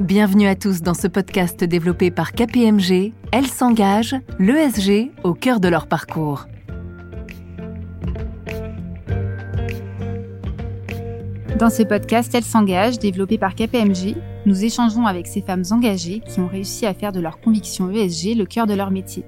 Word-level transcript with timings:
Bienvenue 0.00 0.46
à 0.46 0.54
tous 0.54 0.82
dans 0.82 0.92
ce 0.92 1.06
podcast 1.06 1.64
développé 1.64 2.10
par 2.10 2.32
KPMG. 2.32 3.14
Elles 3.32 3.46
s'engagent, 3.46 4.14
l'ESG, 4.38 5.10
au 5.24 5.32
cœur 5.32 5.58
de 5.58 5.68
leur 5.68 5.86
parcours. 5.86 6.46
Dans 11.58 11.70
ce 11.70 11.82
podcast 11.82 12.34
Elles 12.34 12.44
s'engagent, 12.44 12.98
développé 12.98 13.38
par 13.38 13.54
KPMG, 13.54 14.16
nous 14.44 14.64
échangeons 14.66 15.06
avec 15.06 15.26
ces 15.26 15.40
femmes 15.40 15.64
engagées 15.70 16.20
qui 16.20 16.40
ont 16.40 16.46
réussi 16.46 16.84
à 16.84 16.92
faire 16.92 17.12
de 17.12 17.20
leur 17.20 17.40
conviction 17.40 17.90
ESG 17.90 18.36
le 18.36 18.44
cœur 18.44 18.66
de 18.66 18.74
leur 18.74 18.90
métier. 18.90 19.24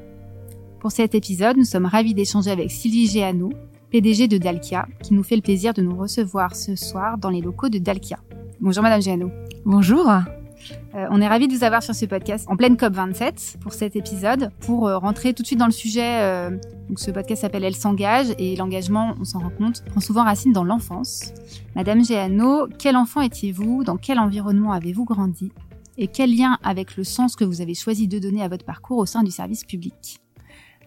Pour 0.80 0.92
cet 0.92 1.14
épisode, 1.14 1.56
nous 1.56 1.64
sommes 1.64 1.86
ravis 1.86 2.12
d'échanger 2.12 2.50
avec 2.50 2.70
Sylvie 2.70 3.08
Géano, 3.08 3.54
PDG 3.90 4.28
de 4.28 4.36
Dalkia, 4.36 4.86
qui 5.02 5.14
nous 5.14 5.22
fait 5.22 5.36
le 5.36 5.42
plaisir 5.42 5.72
de 5.72 5.80
nous 5.80 5.96
recevoir 5.96 6.54
ce 6.54 6.76
soir 6.76 7.16
dans 7.16 7.30
les 7.30 7.40
locaux 7.40 7.70
de 7.70 7.78
Dalkia. 7.78 8.18
Bonjour 8.60 8.82
Madame 8.82 9.00
Géano. 9.00 9.30
Bonjour. 9.64 10.06
Euh, 10.94 11.06
on 11.10 11.20
est 11.20 11.28
ravis 11.28 11.48
de 11.48 11.54
vous 11.54 11.64
avoir 11.64 11.82
sur 11.82 11.94
ce 11.94 12.06
podcast 12.06 12.46
en 12.48 12.56
pleine 12.56 12.76
COP27 12.76 13.58
pour 13.58 13.74
cet 13.74 13.94
épisode. 13.94 14.50
Pour 14.60 14.88
euh, 14.88 14.96
rentrer 14.96 15.34
tout 15.34 15.42
de 15.42 15.46
suite 15.46 15.58
dans 15.58 15.66
le 15.66 15.72
sujet, 15.72 16.22
euh, 16.22 16.50
donc 16.88 16.98
ce 16.98 17.10
podcast 17.10 17.42
s'appelle 17.42 17.64
Elle 17.64 17.76
s'engage 17.76 18.28
et 18.38 18.56
l'engagement, 18.56 19.14
on 19.20 19.24
s'en 19.24 19.40
rend 19.40 19.50
compte, 19.50 19.84
prend 19.84 20.00
souvent 20.00 20.24
racine 20.24 20.52
dans 20.52 20.64
l'enfance. 20.64 21.34
Madame 21.76 22.02
Géano, 22.02 22.68
quel 22.78 22.96
enfant 22.96 23.20
étiez-vous? 23.20 23.84
Dans 23.84 23.98
quel 23.98 24.18
environnement 24.18 24.72
avez-vous 24.72 25.04
grandi? 25.04 25.52
Et 25.98 26.06
quel 26.06 26.34
lien 26.34 26.58
avec 26.62 26.96
le 26.96 27.04
sens 27.04 27.36
que 27.36 27.44
vous 27.44 27.60
avez 27.60 27.74
choisi 27.74 28.08
de 28.08 28.18
donner 28.18 28.42
à 28.42 28.48
votre 28.48 28.64
parcours 28.64 28.98
au 28.98 29.06
sein 29.06 29.22
du 29.22 29.30
service 29.30 29.64
public? 29.64 30.20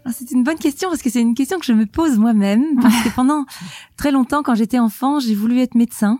Ah, 0.04 0.10
c'est 0.12 0.32
une 0.32 0.44
bonne 0.44 0.58
question 0.58 0.90
parce 0.90 1.04
que 1.04 1.12
c'est 1.12 1.22
une 1.22 1.36
question 1.36 1.60
que 1.60 1.66
je 1.66 1.74
me 1.74 1.86
pose 1.86 2.18
moi-même 2.18 2.64
parce 2.82 3.04
que 3.04 3.10
pendant 3.16 3.46
très 3.98 4.12
longtemps 4.12 4.42
quand 4.42 4.56
j'étais 4.56 4.80
enfant 4.80 5.20
j'ai 5.20 5.36
voulu 5.36 5.60
être 5.60 5.76
médecin 5.76 6.20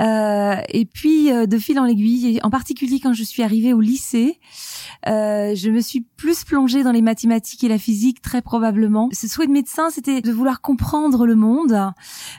euh, 0.00 0.56
et 0.68 0.84
puis 0.84 1.30
euh, 1.30 1.46
de 1.46 1.58
fil 1.58 1.78
en 1.78 1.84
aiguille, 1.84 2.40
en 2.42 2.50
particulier 2.50 3.00
quand 3.00 3.12
je 3.12 3.22
suis 3.22 3.42
arrivée 3.42 3.72
au 3.72 3.80
lycée, 3.80 4.40
euh, 5.06 5.54
je 5.54 5.70
me 5.70 5.80
suis 5.80 6.00
plus 6.00 6.44
plongée 6.44 6.82
dans 6.82 6.92
les 6.92 7.02
mathématiques 7.02 7.62
et 7.64 7.68
la 7.68 7.78
physique 7.78 8.22
très 8.22 8.42
probablement. 8.42 9.08
Ce 9.12 9.28
souhait 9.28 9.46
de 9.46 9.52
médecin, 9.52 9.90
c'était 9.90 10.20
de 10.20 10.32
vouloir 10.32 10.60
comprendre 10.60 11.26
le 11.26 11.34
monde. 11.34 11.92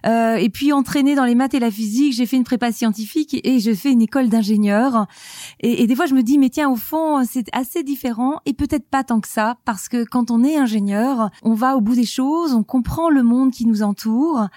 Euh, 0.06 0.36
et 0.36 0.50
puis 0.50 0.74
entraînée 0.74 1.16
dans 1.16 1.26
les 1.26 1.36
maths 1.36 1.54
et 1.54 1.60
la 1.60 1.72
physique, 1.72 2.14
j'ai 2.14 2.26
fait 2.26 2.38
une 2.38 2.44
prépa 2.44 2.72
scientifique 2.72 3.40
et 3.44 3.60
je 3.60 3.74
fais 3.74 3.92
une 3.92 4.02
école 4.02 4.30
d'ingénieur. 4.30 5.08
Et, 5.60 5.84
et 5.84 5.88
des 5.88 5.96
fois, 5.96 6.06
je 6.06 6.16
me 6.16 6.24
dis, 6.24 6.38
mais 6.38 6.50
tiens, 6.50 6.70
au 6.70 6.76
fond, 6.76 7.24
c'est 7.24 7.48
assez 7.54 7.84
différent 7.84 8.40
et 8.46 8.54
peut-être 8.54 8.88
pas 8.90 9.04
tant 9.04 9.20
que 9.20 9.28
ça, 9.28 9.58
parce 9.66 9.90
que 9.90 10.04
quand 10.04 10.32
on 10.32 10.44
est 10.44 10.58
ingénieur, 10.58 11.30
on 11.44 11.54
va 11.54 11.78
au 11.78 11.82
bout 11.82 11.96
des 11.96 12.06
choses, 12.06 12.54
on 12.54 12.64
comprend 12.64 13.10
le 13.10 13.24
monde 13.24 13.52
qui 13.52 13.66
nous 13.66 13.84
entoure. 13.84 14.48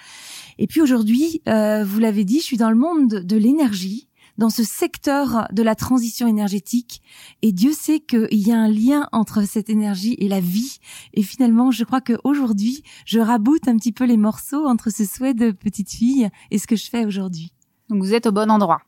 Et 0.58 0.66
puis 0.66 0.80
aujourd'hui, 0.80 1.40
euh, 1.48 1.84
vous 1.84 2.00
l'avez 2.00 2.24
dit, 2.24 2.40
je 2.40 2.44
suis 2.44 2.56
dans 2.56 2.70
le 2.70 2.76
monde 2.76 3.08
de 3.08 3.36
l'énergie, 3.36 4.08
dans 4.38 4.50
ce 4.50 4.62
secteur 4.62 5.48
de 5.52 5.62
la 5.62 5.74
transition 5.74 6.26
énergétique. 6.26 7.02
Et 7.42 7.52
Dieu 7.52 7.72
sait 7.72 8.00
qu'il 8.00 8.28
y 8.30 8.52
a 8.52 8.58
un 8.58 8.68
lien 8.68 9.08
entre 9.12 9.42
cette 9.42 9.68
énergie 9.68 10.16
et 10.18 10.28
la 10.28 10.40
vie. 10.40 10.78
Et 11.14 11.22
finalement, 11.22 11.70
je 11.70 11.84
crois 11.84 12.00
qu'aujourd'hui, 12.00 12.82
je 13.04 13.18
raboute 13.18 13.68
un 13.68 13.76
petit 13.76 13.92
peu 13.92 14.04
les 14.04 14.16
morceaux 14.16 14.66
entre 14.66 14.90
ce 14.90 15.04
souhait 15.04 15.34
de 15.34 15.50
petite 15.50 15.90
fille 15.90 16.28
et 16.50 16.58
ce 16.58 16.66
que 16.66 16.76
je 16.76 16.88
fais 16.88 17.04
aujourd'hui. 17.04 17.52
Donc 17.88 18.02
vous 18.02 18.14
êtes 18.14 18.26
au 18.26 18.32
bon 18.32 18.50
endroit. 18.50 18.80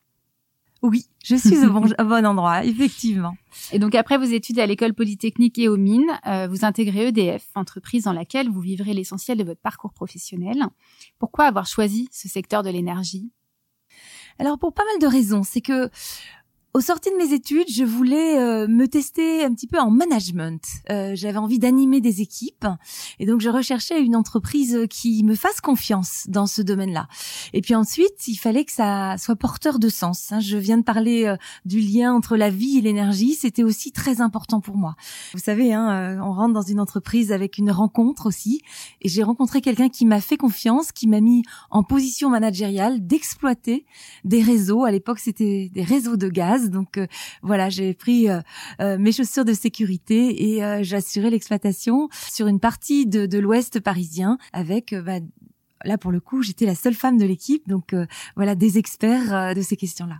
Oui, 0.82 1.06
je 1.22 1.36
suis 1.36 1.58
au 1.58 1.70
bon, 1.70 1.86
au 1.86 2.04
bon 2.04 2.26
endroit, 2.26 2.64
effectivement. 2.64 3.36
Et 3.70 3.78
donc 3.78 3.94
après 3.94 4.16
vos 4.16 4.24
études 4.24 4.58
à 4.58 4.66
l'école 4.66 4.94
polytechnique 4.94 5.58
et 5.58 5.68
aux 5.68 5.76
mines, 5.76 6.18
euh, 6.26 6.48
vous 6.48 6.64
intégrez 6.64 7.08
EDF, 7.08 7.48
entreprise 7.54 8.04
dans 8.04 8.14
laquelle 8.14 8.48
vous 8.48 8.60
vivrez 8.60 8.94
l'essentiel 8.94 9.36
de 9.36 9.44
votre 9.44 9.60
parcours 9.60 9.92
professionnel. 9.92 10.64
Pourquoi 11.18 11.44
avoir 11.44 11.66
choisi 11.66 12.08
ce 12.12 12.28
secteur 12.28 12.62
de 12.62 12.70
l'énergie? 12.70 13.30
Alors 14.38 14.58
pour 14.58 14.72
pas 14.72 14.84
mal 14.84 15.00
de 15.00 15.14
raisons, 15.14 15.42
c'est 15.42 15.60
que 15.60 15.90
au 16.72 16.80
sorti 16.80 17.10
de 17.10 17.16
mes 17.16 17.32
études, 17.34 17.68
je 17.68 17.82
voulais 17.82 18.38
euh, 18.38 18.68
me 18.68 18.86
tester 18.86 19.44
un 19.44 19.52
petit 19.52 19.66
peu 19.66 19.80
en 19.80 19.90
management. 19.90 20.62
Euh, 20.90 21.12
J'avais 21.14 21.38
envie 21.38 21.58
d'animer 21.58 22.00
des 22.00 22.20
équipes 22.20 22.66
et 23.18 23.26
donc 23.26 23.40
je 23.40 23.48
recherchais 23.48 24.00
une 24.00 24.14
entreprise 24.14 24.86
qui 24.88 25.24
me 25.24 25.34
fasse 25.34 25.60
confiance 25.60 26.26
dans 26.28 26.46
ce 26.46 26.62
domaine-là. 26.62 27.08
Et 27.54 27.60
puis 27.60 27.74
ensuite, 27.74 28.28
il 28.28 28.36
fallait 28.36 28.64
que 28.64 28.70
ça 28.70 29.16
soit 29.18 29.34
porteur 29.34 29.80
de 29.80 29.88
sens. 29.88 30.30
Hein. 30.30 30.38
Je 30.38 30.56
viens 30.56 30.78
de 30.78 30.84
parler 30.84 31.24
euh, 31.24 31.36
du 31.64 31.80
lien 31.80 32.14
entre 32.14 32.36
la 32.36 32.50
vie 32.50 32.78
et 32.78 32.80
l'énergie. 32.82 33.34
C'était 33.34 33.64
aussi 33.64 33.90
très 33.90 34.20
important 34.20 34.60
pour 34.60 34.76
moi. 34.76 34.94
Vous 35.32 35.40
savez, 35.40 35.72
hein, 35.72 35.90
euh, 35.90 36.20
on 36.22 36.32
rentre 36.32 36.54
dans 36.54 36.62
une 36.62 36.78
entreprise 36.78 37.32
avec 37.32 37.58
une 37.58 37.72
rencontre 37.72 38.26
aussi. 38.26 38.62
Et 39.02 39.08
j'ai 39.08 39.24
rencontré 39.24 39.60
quelqu'un 39.60 39.88
qui 39.88 40.06
m'a 40.06 40.20
fait 40.20 40.36
confiance, 40.36 40.92
qui 40.92 41.08
m'a 41.08 41.20
mis 41.20 41.42
en 41.70 41.82
position 41.82 42.30
managériale 42.30 43.04
d'exploiter 43.04 43.86
des 44.24 44.40
réseaux. 44.40 44.84
À 44.84 44.92
l'époque, 44.92 45.18
c'était 45.18 45.68
des 45.72 45.82
réseaux 45.82 46.16
de 46.16 46.28
gaz 46.28 46.59
donc 46.68 46.98
euh, 46.98 47.06
voilà, 47.42 47.68
j'ai 47.70 47.94
pris 47.94 48.28
euh, 48.28 48.40
euh, 48.80 48.98
mes 48.98 49.12
chaussures 49.12 49.44
de 49.44 49.54
sécurité 49.54 50.56
et 50.56 50.84
j'assurais 50.84 51.30
l'exploitation 51.30 52.08
sur 52.30 52.46
une 52.46 52.60
partie 52.60 53.06
de, 53.06 53.38
l'Ouest 53.38 53.80
parisien 53.80 54.36
avec 54.52 54.94
bah, 54.94 55.18
là 55.84 55.96
pour 55.96 56.10
le 56.10 56.20
coup, 56.20 56.42
j'étais 56.42 56.66
la 56.66 56.74
seule 56.74 56.94
femme 56.94 57.16
de 57.16 57.24
l'équipe, 57.24 57.66
donc 57.68 57.94
voilà 58.36 58.54
des 58.54 58.76
experts 58.76 59.54
de 59.54 59.62
ces 59.62 59.76
questions-là. 59.76 60.18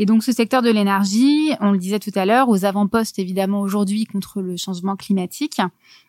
Et 0.00 0.06
donc 0.06 0.22
ce 0.22 0.30
secteur 0.30 0.62
de 0.62 0.70
l'énergie, 0.70 1.50
on 1.60 1.72
le 1.72 1.78
disait 1.78 1.98
tout 1.98 2.12
à 2.14 2.24
l'heure, 2.24 2.48
aux 2.48 2.64
avant-postes 2.64 3.18
évidemment 3.18 3.60
aujourd'hui 3.60 4.04
contre 4.04 4.40
le 4.40 4.56
changement 4.56 4.94
climatique, 4.94 5.60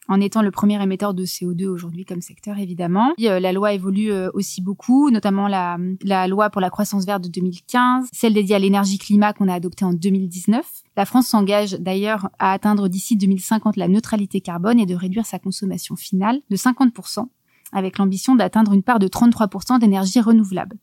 en 0.07 0.21
étant 0.21 0.43
le 0.43 0.51
premier 0.51 0.79
émetteur 0.79 1.15
de 1.15 1.25
CO2 1.25 1.65
aujourd'hui 1.65 2.05
comme 2.05 2.21
secteur 2.21 2.59
évidemment. 2.59 3.13
Euh, 3.19 3.39
la 3.39 3.51
loi 3.51 3.73
évolue 3.73 4.11
euh, 4.11 4.29
aussi 4.35 4.61
beaucoup, 4.61 5.09
notamment 5.09 5.47
la, 5.47 5.79
la 6.03 6.27
loi 6.27 6.51
pour 6.51 6.61
la 6.61 6.69
croissance 6.69 7.07
verte 7.07 7.23
de 7.23 7.29
2015, 7.29 8.09
celle 8.13 8.35
dédiée 8.35 8.57
à 8.57 8.59
l'énergie 8.59 8.99
climat 8.99 9.33
qu'on 9.33 9.47
a 9.47 9.55
adoptée 9.55 9.85
en 9.85 9.93
2019. 9.93 10.63
La 10.95 11.05
France 11.05 11.25
s'engage 11.25 11.71
d'ailleurs 11.71 12.29
à 12.37 12.51
atteindre 12.51 12.89
d'ici 12.89 13.17
2050 13.17 13.75
la 13.75 13.87
neutralité 13.87 14.39
carbone 14.39 14.79
et 14.79 14.85
de 14.85 14.93
réduire 14.93 15.25
sa 15.25 15.39
consommation 15.39 15.95
finale 15.95 16.41
de 16.51 16.55
50% 16.55 17.25
avec 17.71 17.97
l'ambition 17.97 18.35
d'atteindre 18.35 18.73
une 18.73 18.83
part 18.83 18.99
de 18.99 19.07
33% 19.07 19.79
d'énergie 19.79 20.21
renouvelable 20.21 20.77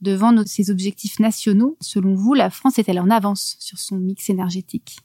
devant 0.00 0.34
ces 0.46 0.70
objectifs 0.70 1.18
nationaux, 1.18 1.76
selon 1.80 2.14
vous, 2.14 2.34
la 2.34 2.50
France 2.50 2.78
est-elle 2.78 3.00
en 3.00 3.10
avance 3.10 3.56
sur 3.58 3.78
son 3.78 3.96
mix 3.96 4.30
énergétique? 4.30 4.98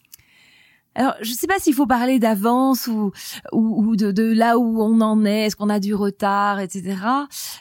Alors, 0.96 1.16
je 1.22 1.31
ne 1.31 1.36
sais 1.36 1.48
pas 1.48 1.59
s'il 1.59 1.74
faut 1.74 1.88
parler 1.88 2.20
d'avance 2.20 2.88
ou, 2.88 3.12
ou, 3.52 3.96
de, 3.96 4.12
de, 4.12 4.24
là 4.24 4.59
où 4.59 4.81
on 4.81 5.02
en 5.02 5.26
est, 5.26 5.46
est-ce 5.46 5.56
qu'on 5.56 5.70
a 5.70 5.80
du 5.80 5.96
retard, 5.96 6.59
etc. 6.59 6.98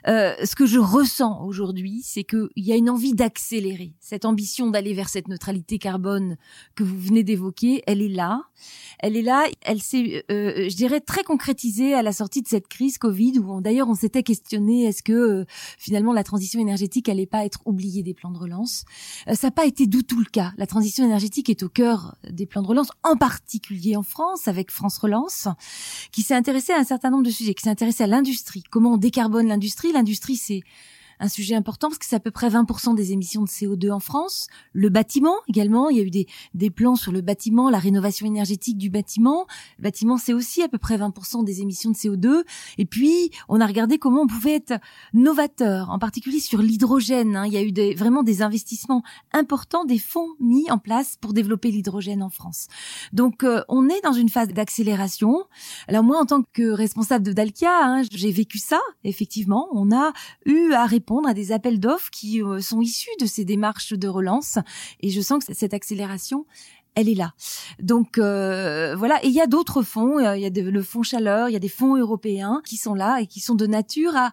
Euh, 0.06 0.34
ce 0.44 0.54
que 0.54 0.66
je 0.66 0.78
ressens 0.78 1.43
aujourd'hui, 1.44 2.03
c'est 2.04 2.25
qu'il 2.25 2.48
y 2.56 2.72
a 2.72 2.76
une 2.76 2.91
envie 2.91 3.15
d'accélérer. 3.15 3.94
Cette 4.00 4.25
ambition 4.25 4.70
d'aller 4.70 4.93
vers 4.93 5.09
cette 5.09 5.28
neutralité 5.28 5.78
carbone 5.78 6.37
que 6.75 6.84
vous 6.84 6.98
venez 6.98 7.22
d'évoquer, 7.22 7.82
elle 7.87 8.03
est 8.03 8.09
là. 8.09 8.43
Elle 8.98 9.16
est 9.16 9.22
là. 9.22 9.47
Elle 9.62 9.81
s'est, 9.81 10.25
euh, 10.31 10.69
je 10.69 10.76
dirais, 10.76 11.00
très 11.00 11.25
concrétisée 11.25 11.94
à 11.94 12.03
la 12.03 12.12
sortie 12.12 12.43
de 12.43 12.49
cette 12.49 12.69
crise 12.69 12.99
Covid, 12.99 13.38
où 13.38 13.60
d'ailleurs 13.60 13.88
on 13.88 13.94
s'était 13.94 14.22
questionné 14.22 14.84
est-ce 14.84 15.03
que 15.03 15.12
euh, 15.12 15.44
finalement 15.78 16.12
la 16.12 16.25
transition 16.25 16.60
énergétique 16.60 17.09
allait 17.09 17.26
pas 17.26 17.44
être 17.44 17.60
oubliée 17.64 18.03
des 18.03 18.14
plans 18.14 18.31
de 18.31 18.38
relance? 18.38 18.84
Euh, 19.28 19.34
ça 19.34 19.49
n'a 19.49 19.53
pas 19.53 19.64
été 19.64 19.87
du 19.87 20.04
tout 20.04 20.19
le 20.19 20.31
cas. 20.31 20.53
La 20.56 20.66
transition 20.66 21.04
énergétique 21.04 21.49
est 21.49 21.62
au 21.62 21.69
cœur 21.69 22.16
des 22.28 22.47
plans 22.47 22.62
de 22.62 22.66
relance, 22.66 22.91
particulier 23.22 23.94
en 23.94 24.03
France 24.03 24.49
avec 24.49 24.72
France 24.72 24.99
Relance, 24.99 25.47
qui 26.10 26.22
s'est 26.22 26.34
intéressé 26.34 26.72
à 26.72 26.78
un 26.78 26.84
certain 26.84 27.09
nombre 27.09 27.22
de 27.22 27.31
sujets, 27.31 27.55
qui 27.55 27.62
s'est 27.62 27.71
intéressé 27.71 28.02
à 28.02 28.08
l'industrie. 28.08 28.64
Comment 28.69 28.94
on 28.94 28.96
décarbone 28.96 29.46
l'industrie 29.46 29.93
L'industrie, 29.93 30.35
c'est 30.35 30.62
un 31.22 31.28
sujet 31.28 31.54
important 31.54 31.88
parce 31.88 31.98
que 31.98 32.04
c'est 32.04 32.16
à 32.16 32.20
peu 32.20 32.32
près 32.32 32.48
20% 32.48 32.96
des 32.96 33.12
émissions 33.12 33.42
de 33.42 33.48
CO2 33.48 33.92
en 33.92 34.00
France. 34.00 34.48
Le 34.72 34.88
bâtiment 34.88 35.36
également, 35.48 35.88
il 35.88 35.96
y 35.96 36.00
a 36.00 36.02
eu 36.02 36.10
des, 36.10 36.26
des 36.54 36.69
plans 36.69 36.96
sur 36.96 37.12
le 37.12 37.20
bâtiment, 37.20 37.70
la 37.70 37.78
rénovation 37.78 38.26
énergétique 38.26 38.76
du 38.76 38.90
bâtiment. 38.90 39.46
Le 39.78 39.84
bâtiment, 39.84 40.19
c'est 40.19 40.32
aussi 40.32 40.62
à 40.62 40.69
peu 40.69 40.78
près 40.78 40.98
20% 40.98 41.44
des 41.44 41.62
émissions 41.62 41.90
de 41.90 41.96
CO2. 41.96 42.42
Et 42.76 42.86
puis, 42.86 43.30
on 43.48 43.60
a 43.60 43.66
regardé 43.66 43.98
comment 43.98 44.22
on 44.22 44.26
pouvait 44.26 44.56
être 44.56 44.74
novateur, 45.14 45.90
en 45.90 46.00
particulier 46.00 46.40
sur 46.40 46.60
l'hydrogène. 46.60 47.36
Hein. 47.36 47.46
Il 47.46 47.52
y 47.52 47.56
a 47.56 47.62
eu 47.62 47.70
des, 47.70 47.94
vraiment 47.94 48.24
des 48.24 48.42
investissements 48.42 49.04
importants, 49.32 49.84
des 49.84 49.98
fonds 49.98 50.28
mis 50.40 50.69
en 50.72 50.78
place 50.78 51.16
pour 51.20 51.32
développer 51.32 51.70
l'hydrogène 51.70 52.24
en 52.24 52.30
France. 52.30 52.66
Donc, 53.12 53.44
euh, 53.44 53.62
on 53.69 53.88
est 53.88 54.00
dans 54.02 54.12
une 54.12 54.28
phase 54.28 54.48
d'accélération. 54.48 55.44
Alors 55.86 56.02
moi, 56.02 56.19
en 56.19 56.26
tant 56.26 56.42
que 56.52 56.72
responsable 56.72 57.24
de 57.24 57.32
Dalkia, 57.32 57.70
hein, 57.70 58.02
j'ai 58.10 58.32
vécu 58.32 58.58
ça, 58.58 58.80
effectivement. 59.04 59.69
On 59.70 59.92
a 59.92 60.12
eu 60.46 60.72
à 60.72 60.84
répondre 60.84 61.12
à 61.20 61.35
des 61.35 61.53
appels 61.53 61.79
d'offres 61.79 62.11
qui 62.11 62.43
euh, 62.43 62.61
sont 62.61 62.81
issus 62.81 63.11
de 63.20 63.26
ces 63.26 63.44
démarches 63.44 63.93
de 63.93 64.09
relance. 64.09 64.59
Et 65.00 65.11
je 65.11 65.20
sens 65.20 65.44
que 65.44 65.55
cette 65.55 65.75
accélération, 65.75 66.47
elle 66.94 67.09
est 67.09 67.14
là. 67.14 67.32
Donc 67.81 68.19
euh, 68.19 68.94
voilà, 68.97 69.23
et 69.25 69.29
il 69.29 69.35
y 69.35 69.41
a 69.41 69.47
d'autres 69.47 69.82
fonds, 69.82 70.19
il 70.35 70.41
y 70.41 70.47
a 70.47 70.50
le 70.50 70.82
fonds 70.82 71.03
chaleur, 71.03 71.49
il 71.49 71.53
y 71.53 71.56
a 71.56 71.61
des 71.61 71.69
fonds 71.69 71.97
européens 71.97 72.61
qui 72.67 72.76
sont 72.76 72.94
là 72.94 73.20
et 73.20 73.26
qui 73.26 73.41
sont 73.41 73.55
de 73.55 73.67
nature 73.67 74.14
à, 74.14 74.32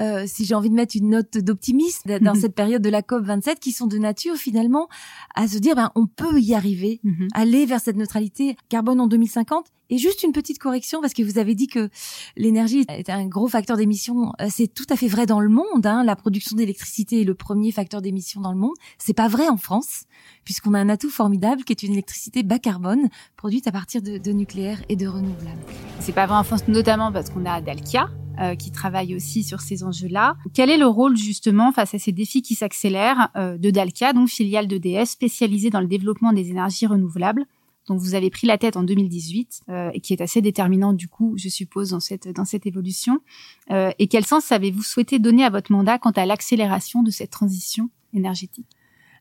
euh, 0.00 0.24
si 0.26 0.44
j'ai 0.44 0.54
envie 0.54 0.70
de 0.70 0.74
mettre 0.74 0.96
une 0.96 1.10
note 1.10 1.38
d'optimisme 1.38 2.18
dans 2.18 2.34
mhm. 2.34 2.40
cette 2.40 2.54
période 2.54 2.82
de 2.82 2.90
la 2.90 3.02
COP 3.02 3.24
27, 3.24 3.58
qui 3.58 3.72
sont 3.72 3.86
de 3.86 3.98
nature 3.98 4.36
finalement 4.36 4.88
à 5.34 5.48
se 5.48 5.58
dire 5.58 5.76
ben 5.76 5.90
on 5.94 6.06
peut 6.06 6.40
y 6.40 6.54
arriver, 6.54 7.00
mhm. 7.04 7.28
aller 7.32 7.64
vers 7.64 7.80
cette 7.80 7.96
neutralité 7.96 8.56
carbone 8.68 9.00
en 9.00 9.06
2050 9.06 9.66
et 9.90 9.98
juste 9.98 10.22
une 10.22 10.32
petite 10.32 10.58
correction 10.58 11.00
parce 11.00 11.12
que 11.12 11.22
vous 11.22 11.38
avez 11.38 11.54
dit 11.54 11.66
que 11.66 11.90
l'énergie 12.36 12.84
est 12.88 13.10
un 13.10 13.26
gros 13.26 13.48
facteur 13.48 13.76
d'émission. 13.76 14.32
Euh, 14.40 14.46
c'est 14.50 14.72
tout 14.72 14.86
à 14.90 14.96
fait 14.96 15.08
vrai 15.08 15.26
dans 15.26 15.40
le 15.40 15.48
monde. 15.48 15.84
Hein. 15.84 16.04
La 16.04 16.16
production 16.16 16.56
d'électricité 16.56 17.20
est 17.20 17.24
le 17.24 17.34
premier 17.34 17.72
facteur 17.72 18.02
d'émission 18.02 18.40
dans 18.40 18.52
le 18.52 18.58
monde. 18.58 18.74
C'est 18.98 19.14
pas 19.14 19.28
vrai 19.28 19.48
en 19.48 19.56
France 19.56 20.04
puisqu'on 20.44 20.74
a 20.74 20.78
un 20.78 20.88
atout 20.88 21.10
formidable 21.10 21.64
qui 21.64 21.72
est 21.72 21.82
une 21.82 21.92
électricité 21.92 22.42
bas 22.42 22.58
carbone 22.58 23.08
produite 23.36 23.66
à 23.66 23.72
partir 23.72 24.02
de, 24.02 24.32
nucléaire 24.32 24.82
et 24.88 24.96
de 24.96 25.06
renouvelables. 25.06 25.62
C'est 26.00 26.12
pas 26.12 26.26
vrai 26.26 26.36
en 26.36 26.44
France 26.44 26.66
notamment 26.68 27.12
parce 27.12 27.30
qu'on 27.30 27.44
a 27.46 27.60
Dalkia 27.60 28.10
euh, 28.40 28.56
qui 28.56 28.72
travaille 28.72 29.14
aussi 29.14 29.44
sur 29.44 29.60
ces 29.60 29.84
enjeux-là. 29.84 30.36
Quel 30.54 30.70
est 30.70 30.76
le 30.76 30.86
rôle 30.86 31.16
justement 31.16 31.72
face 31.72 31.94
à 31.94 31.98
ces 31.98 32.10
défis 32.10 32.42
qui 32.42 32.54
s'accélèrent 32.54 33.28
euh, 33.36 33.56
de 33.58 33.70
Dalkia, 33.70 34.12
donc 34.12 34.28
filiale 34.28 34.66
d'EDF 34.66 35.08
spécialisée 35.08 35.70
dans 35.70 35.80
le 35.80 35.86
développement 35.86 36.32
des 36.32 36.50
énergies 36.50 36.86
renouvelables? 36.86 37.46
Dont 37.86 37.96
vous 37.96 38.14
avez 38.14 38.30
pris 38.30 38.46
la 38.46 38.58
tête 38.58 38.76
en 38.76 38.82
2018 38.82 39.62
euh, 39.68 39.90
et 39.92 40.00
qui 40.00 40.12
est 40.12 40.20
assez 40.20 40.40
déterminant 40.40 40.92
du 40.92 41.08
coup, 41.08 41.34
je 41.36 41.48
suppose, 41.48 41.90
dans 41.90 42.00
cette 42.00 42.28
dans 42.28 42.44
cette 42.44 42.66
évolution. 42.66 43.20
Euh, 43.70 43.90
et 43.98 44.08
quel 44.08 44.24
sens 44.24 44.52
avez-vous 44.52 44.82
souhaité 44.82 45.18
donner 45.18 45.44
à 45.44 45.50
votre 45.50 45.72
mandat 45.72 45.98
quant 45.98 46.12
à 46.12 46.26
l'accélération 46.26 47.02
de 47.02 47.10
cette 47.10 47.30
transition 47.30 47.90
énergétique? 48.12 48.68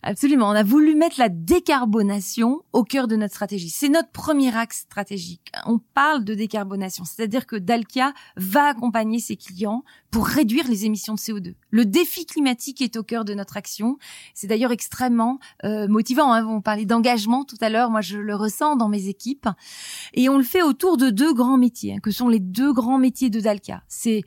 Absolument. 0.05 0.49
On 0.49 0.51
a 0.51 0.63
voulu 0.63 0.95
mettre 0.95 1.17
la 1.17 1.29
décarbonation 1.29 2.61
au 2.73 2.83
cœur 2.83 3.07
de 3.07 3.15
notre 3.15 3.33
stratégie. 3.33 3.69
C'est 3.69 3.87
notre 3.87 4.11
premier 4.11 4.53
axe 4.53 4.79
stratégique. 4.79 5.49
On 5.65 5.79
parle 5.79 6.25
de 6.25 6.33
décarbonation, 6.33 7.05
c'est-à-dire 7.05 7.45
que 7.45 7.55
Dalkia 7.55 8.13
va 8.35 8.65
accompagner 8.65 9.19
ses 9.19 9.37
clients 9.37 9.85
pour 10.11 10.27
réduire 10.27 10.67
les 10.67 10.85
émissions 10.85 11.13
de 11.13 11.19
CO2. 11.19 11.55
Le 11.69 11.85
défi 11.85 12.25
climatique 12.25 12.81
est 12.81 12.97
au 12.97 13.03
cœur 13.03 13.23
de 13.23 13.33
notre 13.33 13.55
action. 13.55 13.97
C'est 14.33 14.47
d'ailleurs 14.47 14.73
extrêmement 14.73 15.39
euh, 15.63 15.87
motivant. 15.87 16.33
Hein. 16.33 16.45
On 16.47 16.59
parlait 16.59 16.85
d'engagement 16.85 17.45
tout 17.45 17.57
à 17.61 17.69
l'heure. 17.69 17.89
Moi, 17.89 18.01
je 18.01 18.17
le 18.17 18.35
ressens 18.35 18.75
dans 18.75 18.89
mes 18.89 19.07
équipes. 19.07 19.47
Et 20.13 20.27
on 20.27 20.37
le 20.37 20.43
fait 20.43 20.61
autour 20.61 20.97
de 20.97 21.11
deux 21.11 21.33
grands 21.33 21.57
métiers, 21.57 21.93
hein, 21.93 21.99
que 22.03 22.11
sont 22.11 22.27
les 22.27 22.41
deux 22.41 22.73
grands 22.73 22.97
métiers 22.97 23.29
de 23.29 23.39
Dalkia. 23.39 23.83
C'est 23.87 24.23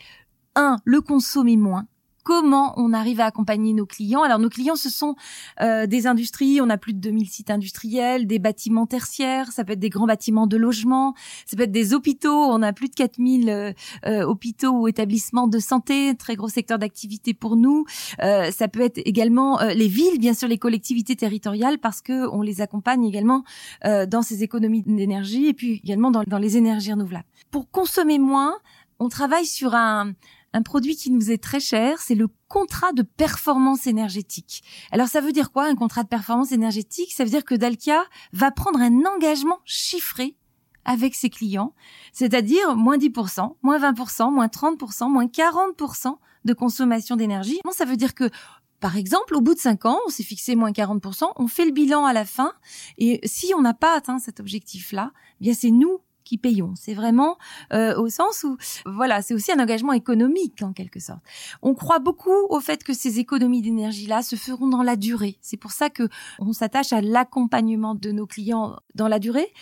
un, 0.54 0.78
le 0.86 1.02
consommer 1.02 1.58
moins 1.58 1.86
comment 2.26 2.74
on 2.76 2.92
arrive 2.92 3.20
à 3.20 3.26
accompagner 3.26 3.72
nos 3.72 3.86
clients. 3.86 4.24
Alors 4.24 4.40
nos 4.40 4.48
clients, 4.48 4.74
ce 4.74 4.90
sont 4.90 5.14
euh, 5.60 5.86
des 5.86 6.08
industries, 6.08 6.60
on 6.60 6.68
a 6.68 6.76
plus 6.76 6.92
de 6.92 6.98
2000 6.98 7.28
sites 7.28 7.50
industriels, 7.50 8.26
des 8.26 8.40
bâtiments 8.40 8.86
tertiaires, 8.86 9.52
ça 9.52 9.62
peut 9.62 9.74
être 9.74 9.78
des 9.78 9.90
grands 9.90 10.08
bâtiments 10.08 10.48
de 10.48 10.56
logement, 10.56 11.14
ça 11.46 11.56
peut 11.56 11.62
être 11.62 11.70
des 11.70 11.94
hôpitaux, 11.94 12.34
on 12.34 12.62
a 12.62 12.72
plus 12.72 12.88
de 12.88 12.94
4000 12.94 13.48
euh, 13.48 13.72
euh, 14.06 14.24
hôpitaux 14.24 14.72
ou 14.72 14.88
établissements 14.88 15.46
de 15.46 15.60
santé, 15.60 16.16
très 16.16 16.34
gros 16.34 16.48
secteur 16.48 16.80
d'activité 16.80 17.32
pour 17.32 17.54
nous. 17.54 17.84
ça 18.18 18.66
peut 18.66 18.80
être 18.80 18.98
également 19.04 19.60
les 19.62 19.86
villes, 19.86 20.18
bien 20.18 20.34
sûr 20.34 20.48
les 20.48 20.58
collectivités 20.58 21.14
territoriales, 21.14 21.78
parce 21.78 22.02
que 22.02 22.28
on 22.30 22.42
les 22.42 22.60
accompagne 22.60 23.04
également 23.04 23.44
dans 23.84 24.22
ces 24.22 24.42
économies 24.42 24.82
d'énergie 24.82 25.46
et 25.46 25.54
puis 25.54 25.80
également 25.84 26.10
dans, 26.10 26.24
dans 26.26 26.38
les 26.38 26.56
énergies 26.56 26.92
renouvelables. 26.92 27.26
Pour 27.52 27.70
consommer 27.70 28.18
moins, 28.18 28.54
on 28.98 29.08
travaille 29.08 29.46
sur 29.46 29.74
un, 29.74 30.12
un 30.56 30.62
produit 30.62 30.96
qui 30.96 31.10
nous 31.10 31.30
est 31.30 31.42
très 31.42 31.60
cher, 31.60 32.00
c'est 32.00 32.14
le 32.14 32.28
contrat 32.48 32.92
de 32.92 33.02
performance 33.02 33.86
énergétique. 33.86 34.62
Alors 34.90 35.06
ça 35.06 35.20
veut 35.20 35.32
dire 35.32 35.52
quoi 35.52 35.66
un 35.66 35.74
contrat 35.74 36.02
de 36.02 36.08
performance 36.08 36.50
énergétique? 36.50 37.12
Ça 37.12 37.24
veut 37.24 37.30
dire 37.30 37.44
que 37.44 37.54
Dalkia 37.54 38.02
va 38.32 38.50
prendre 38.50 38.80
un 38.80 39.04
engagement 39.04 39.58
chiffré 39.66 40.34
avec 40.86 41.14
ses 41.14 41.28
clients, 41.28 41.74
c'est-à-dire 42.14 42.74
moins 42.74 42.96
10%, 42.96 43.56
moins 43.62 43.78
20%, 43.78 44.32
moins 44.32 44.46
30%, 44.46 45.10
moins 45.10 45.26
40% 45.26 46.16
de 46.46 46.54
consommation 46.54 47.16
d'énergie. 47.16 47.60
Ça 47.72 47.84
veut 47.84 47.96
dire 47.96 48.14
que 48.14 48.30
par 48.80 48.96
exemple, 48.96 49.34
au 49.34 49.42
bout 49.42 49.54
de 49.54 49.58
5 49.58 49.84
ans, 49.84 49.98
on 50.06 50.10
s'est 50.10 50.22
fixé 50.22 50.54
moins 50.54 50.70
40%, 50.70 51.32
on 51.36 51.48
fait 51.48 51.66
le 51.66 51.72
bilan 51.72 52.06
à 52.06 52.14
la 52.14 52.24
fin, 52.24 52.52
et 52.98 53.20
si 53.24 53.52
on 53.54 53.60
n'a 53.60 53.74
pas 53.74 53.94
atteint 53.94 54.18
cet 54.18 54.40
objectif-là, 54.40 55.12
eh 55.40 55.44
bien 55.44 55.54
c'est 55.54 55.70
nous 55.70 56.00
qui 56.26 56.36
payons. 56.36 56.74
C'est 56.74 56.92
vraiment 56.92 57.38
euh, 57.72 57.96
au 57.96 58.10
sens 58.10 58.44
où, 58.44 58.58
voilà, 58.84 59.22
c'est 59.22 59.32
aussi 59.32 59.52
un 59.52 59.60
engagement 59.60 59.92
économique 59.92 60.60
en 60.62 60.72
quelque 60.72 61.00
sorte. 61.00 61.20
On 61.62 61.74
croit 61.74 62.00
beaucoup 62.00 62.34
au 62.50 62.60
fait 62.60 62.84
que 62.84 62.92
ces 62.92 63.18
économies 63.20 63.62
d'énergie-là 63.62 64.22
se 64.22 64.36
feront 64.36 64.66
dans 64.66 64.82
la 64.82 64.96
durée. 64.96 65.38
C'est 65.40 65.56
pour 65.56 65.70
ça 65.70 65.88
que 65.88 66.08
on 66.40 66.52
s'attache 66.52 66.92
à 66.92 67.00
l'accompagnement 67.00 67.94
de 67.94 68.10
nos 68.10 68.26
clients 68.26 68.76
dans 68.94 69.08
la 69.08 69.20
durée. 69.20 69.52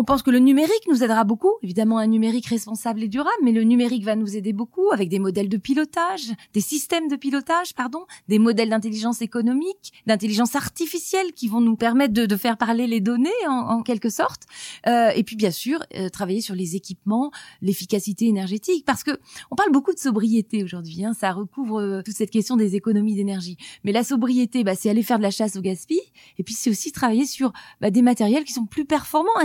On 0.00 0.04
pense 0.04 0.22
que 0.22 0.30
le 0.30 0.38
numérique 0.38 0.86
nous 0.88 1.02
aidera 1.02 1.24
beaucoup, 1.24 1.54
évidemment 1.60 1.98
un 1.98 2.06
numérique 2.06 2.46
responsable 2.46 3.02
et 3.02 3.08
durable, 3.08 3.34
mais 3.42 3.50
le 3.50 3.64
numérique 3.64 4.04
va 4.04 4.14
nous 4.14 4.36
aider 4.36 4.52
beaucoup 4.52 4.92
avec 4.92 5.08
des 5.08 5.18
modèles 5.18 5.48
de 5.48 5.56
pilotage, 5.56 6.30
des 6.54 6.60
systèmes 6.60 7.08
de 7.08 7.16
pilotage, 7.16 7.74
pardon, 7.74 8.06
des 8.28 8.38
modèles 8.38 8.68
d'intelligence 8.68 9.22
économique, 9.22 9.92
d'intelligence 10.06 10.54
artificielle 10.54 11.32
qui 11.32 11.48
vont 11.48 11.60
nous 11.60 11.74
permettre 11.74 12.14
de, 12.14 12.26
de 12.26 12.36
faire 12.36 12.56
parler 12.56 12.86
les 12.86 13.00
données 13.00 13.28
en, 13.48 13.54
en 13.54 13.82
quelque 13.82 14.08
sorte, 14.08 14.42
euh, 14.86 15.10
et 15.16 15.24
puis 15.24 15.34
bien 15.34 15.50
sûr 15.50 15.82
euh, 15.96 16.08
travailler 16.10 16.42
sur 16.42 16.54
les 16.54 16.76
équipements, 16.76 17.32
l'efficacité 17.60 18.26
énergétique, 18.26 18.84
parce 18.84 19.02
que 19.02 19.18
on 19.50 19.56
parle 19.56 19.72
beaucoup 19.72 19.92
de 19.92 19.98
sobriété 19.98 20.62
aujourd'hui, 20.62 21.04
hein, 21.04 21.12
ça 21.12 21.32
recouvre 21.32 21.80
euh, 21.80 22.02
toute 22.02 22.14
cette 22.14 22.30
question 22.30 22.54
des 22.54 22.76
économies 22.76 23.16
d'énergie. 23.16 23.56
Mais 23.82 23.90
la 23.90 24.04
sobriété, 24.04 24.62
bah, 24.62 24.76
c'est 24.76 24.90
aller 24.90 25.02
faire 25.02 25.18
de 25.18 25.24
la 25.24 25.32
chasse 25.32 25.56
au 25.56 25.60
gaspillage, 25.60 26.04
et 26.38 26.44
puis 26.44 26.54
c'est 26.54 26.70
aussi 26.70 26.92
travailler 26.92 27.26
sur 27.26 27.52
bah, 27.80 27.90
des 27.90 28.02
matériels 28.02 28.44
qui 28.44 28.52
sont 28.52 28.66
plus 28.66 28.84
performants 28.84 29.36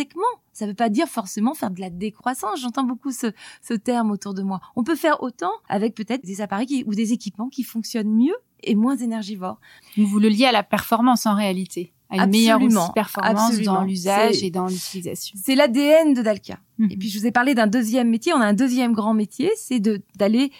intrinsèquement 0.00 0.40
ça 0.52 0.66
ne 0.66 0.72
veut 0.72 0.76
pas 0.76 0.90
dire 0.90 1.06
forcément 1.06 1.54
faire 1.54 1.70
de 1.70 1.80
la 1.80 1.88
décroissance. 1.88 2.60
J'entends 2.60 2.84
beaucoup 2.84 3.12
ce, 3.12 3.32
ce 3.62 3.72
terme 3.72 4.10
autour 4.10 4.34
de 4.34 4.42
moi. 4.42 4.60
On 4.76 4.84
peut 4.84 4.96
faire 4.96 5.22
autant 5.22 5.52
avec 5.70 5.94
peut-être 5.94 6.22
des 6.22 6.42
appareils 6.42 6.84
ou 6.86 6.94
des 6.94 7.14
équipements 7.14 7.48
qui 7.48 7.62
fonctionnent 7.62 8.12
mieux 8.14 8.34
et 8.62 8.74
moins 8.74 8.96
énergivores. 8.96 9.58
Vous 9.96 10.18
le 10.18 10.28
liez 10.28 10.44
à 10.44 10.52
la 10.52 10.62
performance 10.62 11.24
en 11.24 11.34
réalité 11.34 11.94
à 12.10 12.24
une 12.24 12.30
meilleure 12.30 12.92
performance 12.92 13.58
dans 13.60 13.84
l'usage 13.84 14.42
et 14.42 14.50
dans 14.50 14.66
l'utilisation. 14.66 15.38
C'est 15.40 15.54
l'ADN 15.54 16.12
de 16.12 16.22
Dalkia. 16.22 16.58
Mhm. 16.78 16.90
Et 16.90 16.96
puis 16.96 17.08
je 17.08 17.18
vous 17.18 17.26
ai 17.26 17.30
parlé 17.30 17.54
d'un 17.54 17.68
deuxième 17.68 18.10
métier. 18.10 18.34
On 18.34 18.40
a 18.40 18.46
un 18.46 18.52
deuxième 18.52 18.92
grand 18.92 19.14
métier, 19.14 19.50
c'est 19.56 19.80
d'aller 20.16 20.50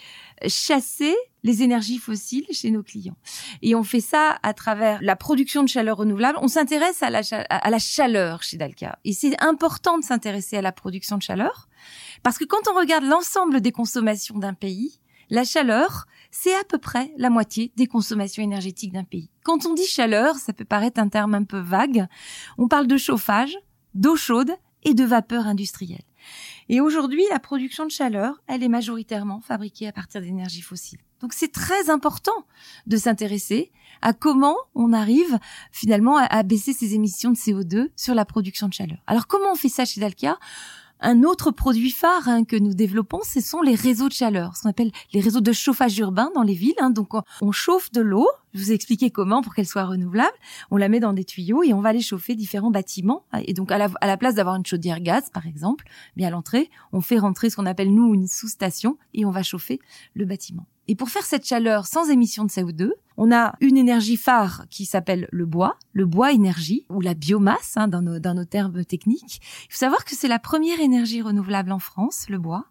chasser 0.48 1.14
les 1.42 1.62
énergies 1.62 1.98
fossiles 1.98 2.46
chez 2.52 2.70
nos 2.70 2.82
clients. 2.82 3.16
Et 3.62 3.74
on 3.74 3.82
fait 3.82 4.00
ça 4.00 4.38
à 4.42 4.54
travers 4.54 4.98
la 5.02 5.16
production 5.16 5.62
de 5.62 5.68
chaleur 5.68 5.98
renouvelable. 5.98 6.38
On 6.42 6.48
s'intéresse 6.48 7.02
à 7.02 7.10
la, 7.10 7.78
chaleur 7.78 8.42
chez 8.42 8.56
Dalka. 8.56 8.98
Et 9.04 9.12
c'est 9.12 9.40
important 9.42 9.98
de 9.98 10.04
s'intéresser 10.04 10.56
à 10.56 10.62
la 10.62 10.72
production 10.72 11.16
de 11.16 11.22
chaleur 11.22 11.68
parce 12.22 12.38
que 12.38 12.44
quand 12.44 12.68
on 12.70 12.78
regarde 12.78 13.04
l'ensemble 13.04 13.60
des 13.60 13.72
consommations 13.72 14.38
d'un 14.38 14.54
pays, 14.54 15.00
la 15.30 15.44
chaleur, 15.44 16.06
c'est 16.30 16.54
à 16.54 16.64
peu 16.64 16.78
près 16.78 17.12
la 17.16 17.30
moitié 17.30 17.72
des 17.76 17.86
consommations 17.86 18.42
énergétiques 18.42 18.92
d'un 18.92 19.04
pays. 19.04 19.30
Quand 19.44 19.64
on 19.64 19.74
dit 19.74 19.86
chaleur, 19.86 20.36
ça 20.36 20.52
peut 20.52 20.64
paraître 20.64 21.00
un 21.00 21.08
terme 21.08 21.34
un 21.34 21.44
peu 21.44 21.60
vague. 21.60 22.06
On 22.58 22.68
parle 22.68 22.88
de 22.88 22.96
chauffage, 22.96 23.56
d'eau 23.94 24.16
chaude 24.16 24.52
et 24.82 24.94
de 24.94 25.04
vapeur 25.04 25.46
industrielle. 25.46 26.02
Et 26.72 26.80
aujourd'hui, 26.80 27.24
la 27.30 27.40
production 27.40 27.84
de 27.84 27.90
chaleur, 27.90 28.40
elle 28.46 28.62
est 28.62 28.68
majoritairement 28.68 29.40
fabriquée 29.40 29.88
à 29.88 29.92
partir 29.92 30.20
d'énergie 30.20 30.60
fossile. 30.60 31.00
Donc 31.20 31.32
c'est 31.32 31.50
très 31.50 31.90
important 31.90 32.46
de 32.86 32.96
s'intéresser 32.96 33.72
à 34.02 34.12
comment 34.12 34.54
on 34.76 34.92
arrive 34.92 35.40
finalement 35.72 36.16
à, 36.16 36.44
baisser 36.44 36.72
ses 36.72 36.94
émissions 36.94 37.32
de 37.32 37.36
CO2 37.36 37.88
sur 37.96 38.14
la 38.14 38.24
production 38.24 38.68
de 38.68 38.72
chaleur. 38.72 38.98
Alors 39.08 39.26
comment 39.26 39.50
on 39.50 39.56
fait 39.56 39.68
ça 39.68 39.84
chez 39.84 40.00
Dalkia? 40.00 40.38
Un 41.00 41.22
autre 41.22 41.50
produit 41.50 41.90
phare 41.90 42.28
hein, 42.28 42.44
que 42.44 42.56
nous 42.56 42.74
développons, 42.74 43.20
ce 43.24 43.40
sont 43.40 43.62
les 43.62 43.74
réseaux 43.74 44.08
de 44.08 44.12
chaleur, 44.12 44.56
ce 44.56 44.62
qu'on 44.62 44.70
appelle 44.70 44.90
les 45.12 45.20
réseaux 45.20 45.40
de 45.40 45.52
chauffage 45.52 45.98
urbain 45.98 46.30
dans 46.34 46.42
les 46.42 46.54
villes. 46.54 46.74
Hein. 46.80 46.90
Donc 46.90 47.12
on 47.40 47.52
chauffe 47.52 47.90
de 47.92 48.00
l'eau, 48.00 48.28
je 48.54 48.60
vous 48.60 48.70
ai 48.70 48.74
expliqué 48.74 49.10
comment 49.10 49.42
pour 49.42 49.54
qu'elle 49.54 49.66
soit 49.66 49.84
renouvelable, 49.84 50.36
on 50.70 50.76
la 50.76 50.88
met 50.88 51.00
dans 51.00 51.12
des 51.12 51.24
tuyaux 51.24 51.62
et 51.62 51.72
on 51.72 51.80
va 51.80 51.90
aller 51.90 52.00
chauffer 52.00 52.34
différents 52.34 52.70
bâtiments. 52.70 53.24
Et 53.46 53.54
donc 53.54 53.72
à 53.72 53.78
la, 53.78 53.88
à 54.00 54.06
la 54.06 54.16
place 54.16 54.34
d'avoir 54.34 54.56
une 54.56 54.66
chaudière 54.66 55.00
gaz 55.00 55.30
par 55.32 55.46
exemple, 55.46 55.86
bien 56.16 56.28
à 56.28 56.30
l'entrée, 56.30 56.70
on 56.92 57.00
fait 57.00 57.18
rentrer 57.18 57.50
ce 57.50 57.56
qu'on 57.56 57.66
appelle 57.66 57.92
nous 57.92 58.14
une 58.14 58.26
sous-station 58.26 58.96
et 59.14 59.24
on 59.24 59.30
va 59.30 59.42
chauffer 59.42 59.80
le 60.14 60.24
bâtiment. 60.24 60.66
Et 60.90 60.96
pour 60.96 61.08
faire 61.08 61.24
cette 61.24 61.46
chaleur 61.46 61.86
sans 61.86 62.10
émission 62.10 62.42
de 62.42 62.50
CO2, 62.50 62.90
on 63.16 63.30
a 63.30 63.54
une 63.60 63.76
énergie 63.76 64.16
phare 64.16 64.64
qui 64.70 64.86
s'appelle 64.86 65.28
le 65.30 65.46
bois, 65.46 65.76
le 65.92 66.04
bois 66.04 66.32
énergie 66.32 66.84
ou 66.88 67.00
la 67.00 67.14
biomasse 67.14 67.76
hein, 67.76 67.86
dans, 67.86 68.02
nos, 68.02 68.18
dans 68.18 68.34
nos 68.34 68.44
termes 68.44 68.84
techniques. 68.84 69.40
Il 69.68 69.72
faut 69.72 69.78
savoir 69.78 70.04
que 70.04 70.16
c'est 70.16 70.26
la 70.26 70.40
première 70.40 70.80
énergie 70.80 71.22
renouvelable 71.22 71.70
en 71.70 71.78
France, 71.78 72.26
le 72.28 72.38
bois 72.38 72.64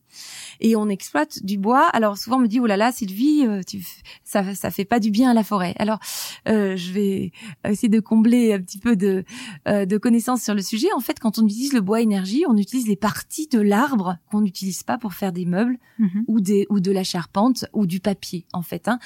et 0.59 0.75
on 0.75 0.89
exploite 0.89 1.43
du 1.43 1.57
bois. 1.57 1.87
Alors 1.87 2.17
souvent 2.17 2.37
on 2.37 2.41
me 2.41 2.47
dit 2.47 2.59
oh 2.59 2.65
là 2.65 2.77
là 2.77 2.91
Sylvie, 2.91 3.45
euh, 3.45 3.61
tu, 3.65 3.85
ça 4.23 4.55
ça 4.55 4.71
fait 4.71 4.85
pas 4.85 4.99
du 4.99 5.11
bien 5.11 5.31
à 5.31 5.33
la 5.33 5.43
forêt. 5.43 5.73
Alors 5.77 5.99
euh, 6.47 6.75
je 6.75 6.91
vais 6.91 7.31
essayer 7.67 7.89
de 7.89 7.99
combler 7.99 8.53
un 8.53 8.61
petit 8.61 8.79
peu 8.79 8.95
de 8.95 9.23
euh, 9.67 9.85
de 9.85 9.97
connaissances 9.97 10.43
sur 10.43 10.53
le 10.53 10.61
sujet. 10.61 10.87
En 10.95 10.99
fait, 10.99 11.19
quand 11.19 11.39
on 11.39 11.45
utilise 11.45 11.73
le 11.73 11.81
bois 11.81 12.01
énergie, 12.01 12.43
on 12.47 12.57
utilise 12.57 12.87
les 12.87 12.95
parties 12.95 13.47
de 13.47 13.59
l'arbre 13.59 14.17
qu'on 14.31 14.41
n'utilise 14.41 14.83
pas 14.83 14.97
pour 14.97 15.13
faire 15.13 15.31
des 15.31 15.45
meubles 15.45 15.77
mhm. 15.97 16.25
ou 16.27 16.41
des 16.41 16.65
ou 16.69 16.79
de 16.79 16.91
la 16.91 17.03
charpente 17.03 17.65
ou 17.73 17.85
du 17.85 17.99
papier. 17.99 18.45
En 18.53 18.61
fait, 18.61 18.87
hein. 18.87 18.99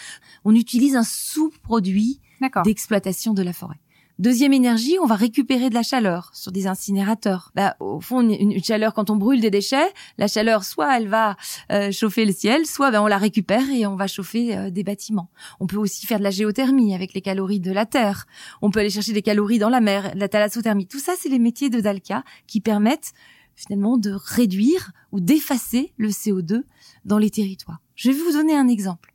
on 0.45 0.55
utilise 0.55 0.95
un 0.95 1.03
sous-produit 1.03 2.19
d'exploitation 2.65 3.33
de 3.33 3.41
la 3.41 3.53
forêt. 3.53 3.79
Deuxième 4.19 4.53
énergie, 4.53 4.97
on 5.01 5.07
va 5.07 5.15
récupérer 5.15 5.69
de 5.69 5.73
la 5.73 5.81
chaleur 5.81 6.29
sur 6.35 6.51
des 6.51 6.67
incinérateurs. 6.67 7.51
Bah, 7.55 7.75
au 7.79 7.99
fond, 7.99 8.21
une, 8.21 8.63
chaleur 8.63 8.93
quand 8.93 9.09
on 9.09 9.15
brûle 9.15 9.41
des 9.41 9.49
déchets, 9.49 9.91
la 10.19 10.27
chaleur 10.27 10.63
soit 10.65 10.95
elle 10.95 11.07
va 11.07 11.35
euh, 11.71 11.91
chauffer 11.91 12.23
le 12.23 12.31
ciel, 12.31 12.67
soit 12.67 12.91
ben, 12.91 13.01
on 13.01 13.07
la 13.07 13.17
récupère 13.17 13.67
et 13.71 13.87
on 13.87 13.95
va 13.95 14.05
chauffer 14.05 14.55
euh, 14.55 14.69
des 14.69 14.83
bâtiments. 14.83 15.29
On 15.59 15.65
peut 15.65 15.77
aussi 15.77 16.05
faire 16.05 16.19
de 16.19 16.23
la 16.23 16.29
géothermie 16.29 16.93
avec 16.93 17.15
les 17.15 17.21
calories 17.21 17.59
de 17.59 17.71
la 17.71 17.87
terre. 17.87 18.27
On 18.61 18.69
peut 18.69 18.81
aller 18.81 18.91
chercher 18.91 19.13
des 19.13 19.23
calories 19.23 19.57
dans 19.57 19.69
la 19.69 19.81
mer, 19.81 20.11
la 20.15 20.27
thalassothermie. 20.27 20.85
Tout 20.85 20.99
ça, 20.99 21.13
c'est 21.19 21.29
les 21.29 21.39
métiers 21.39 21.71
de 21.71 21.79
Dalca 21.79 22.23
qui 22.45 22.61
permettent 22.61 23.13
finalement 23.55 23.97
de 23.97 24.11
réduire 24.11 24.91
ou 25.11 25.21
d'effacer 25.21 25.91
le 25.97 26.09
CO2 26.09 26.61
dans 27.05 27.17
les 27.17 27.31
territoires. 27.31 27.81
Je 27.95 28.11
vais 28.11 28.17
vous 28.17 28.33
donner 28.33 28.55
un 28.55 28.67
exemple 28.67 29.12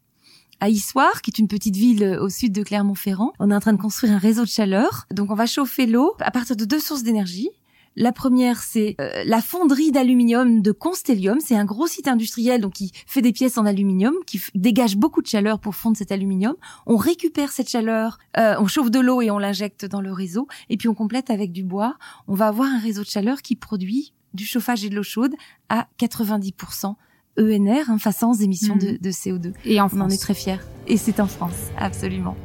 à 0.61 0.69
Issoire, 0.69 1.23
qui 1.23 1.31
est 1.31 1.39
une 1.39 1.49
petite 1.49 1.77
ville 1.77 2.03
euh, 2.03 2.23
au 2.23 2.29
sud 2.29 2.53
de 2.53 2.63
Clermont-Ferrand. 2.63 3.33
On 3.39 3.51
est 3.51 3.55
en 3.55 3.61
train 3.61 3.73
de 3.73 3.81
construire 3.81 4.13
un 4.13 4.19
réseau 4.19 4.45
de 4.45 4.49
chaleur. 4.49 5.07
Donc 5.13 5.31
on 5.31 5.35
va 5.35 5.47
chauffer 5.47 5.87
l'eau 5.87 6.15
à 6.21 6.31
partir 6.31 6.57
de 6.57 6.65
deux 6.65 6.81
sources 6.81 7.03
d'énergie. 7.03 7.51
La 8.01 8.13
première, 8.13 8.63
c'est 8.63 8.95
euh, 9.01 9.25
la 9.25 9.41
fonderie 9.41 9.91
d'aluminium 9.91 10.63
de 10.63 10.71
Constellium. 10.71 11.41
C'est 11.41 11.57
un 11.57 11.65
gros 11.65 11.89
site 11.89 12.07
industriel 12.07 12.61
donc 12.61 12.75
qui 12.75 12.93
fait 13.09 13.23
des 13.23 13.33
pièces 13.33 13.59
en 13.59 13.67
aluminium, 13.67 14.15
qui 14.25 14.41
dégage 14.55 14.97
beaucoup 14.97 15.21
de 15.21 15.27
chaleur 15.27 15.59
pour 15.59 15.75
fondre 15.75 15.97
cet 15.97 16.13
aluminium. 16.13 16.55
On 16.87 16.97
récupère 16.97 17.51
cette 17.51 17.69
chaleur, 17.69 18.19
euh, 18.37 18.55
on 18.61 18.69
chauffe 18.69 18.93
de 18.93 19.01
l'eau 19.01 19.21
et 19.21 19.33
on 19.33 19.39
l'injecte 19.39 19.85
dans 19.85 20.01
le 20.01 20.13
réseau, 20.13 20.47
et 20.69 20.77
puis 20.77 20.89
on 20.89 20.95
complète 20.95 21.29
avec 21.29 21.51
du 21.51 21.65
bois. 21.65 21.97
On 22.29 22.35
va 22.35 22.47
avoir 22.47 22.69
un 22.69 22.79
réseau 22.79 23.03
de 23.03 23.09
chaleur 23.09 23.43
qui 23.43 23.57
produit 23.57 24.15
du 24.33 24.47
chauffage 24.47 24.85
et 24.85 24.91
de 24.91 24.95
l'eau 24.95 25.03
chaude 25.03 25.35
à 25.69 25.89
90% 25.99 26.95
ENR, 27.39 27.99
face 27.99 28.19
sans 28.19 28.43
émissions 28.43 28.77
de, 28.77 28.99
de, 29.01 29.11
CO2. 29.11 29.53
Et 29.65 29.81
en 29.81 29.89
On 29.95 30.01
en 30.01 30.09
est 30.11 30.21
très 30.21 30.35
fiers. 30.35 30.59
Et 30.87 30.97
c'est 30.97 31.21
en 31.21 31.27
France, 31.27 31.71
absolument. 31.77 32.37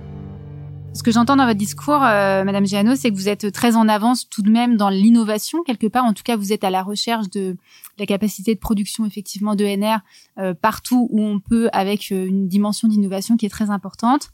Ce 0.94 1.02
que 1.02 1.12
j'entends 1.12 1.36
dans 1.36 1.48
votre 1.48 1.58
discours, 1.58 2.04
euh, 2.04 2.44
Madame 2.44 2.68
Giano, 2.68 2.96
c'est 2.96 3.10
que 3.10 3.16
vous 3.16 3.28
êtes 3.28 3.52
très 3.52 3.76
en 3.76 3.90
avance 3.90 4.30
tout 4.30 4.44
de 4.44 4.52
même 4.52 4.78
dans 4.78 4.90
l'innovation 4.90 5.64
quelque 5.64 5.88
part. 5.88 6.06
En 6.06 6.14
tout 6.14 6.22
cas, 6.22 6.36
vous 6.36 6.54
êtes 6.54 6.64
à 6.64 6.70
la 6.70 6.84
recherche 6.84 7.32
de 7.32 7.58
la 7.98 8.06
capacité 8.06 8.54
de 8.54 8.60
production 8.60 9.06
effectivement 9.06 9.56
d'ENR 9.56 10.00
euh, 10.38 10.54
partout 10.54 11.08
où 11.12 11.22
on 11.22 11.40
peut, 11.40 11.70
avec 11.74 12.12
euh, 12.12 12.28
une 12.28 12.48
dimension 12.48 12.88
d'innovation 12.88 13.38
qui 13.38 13.46
est 13.46 13.50
très 13.50 13.70
importante. 13.70 14.30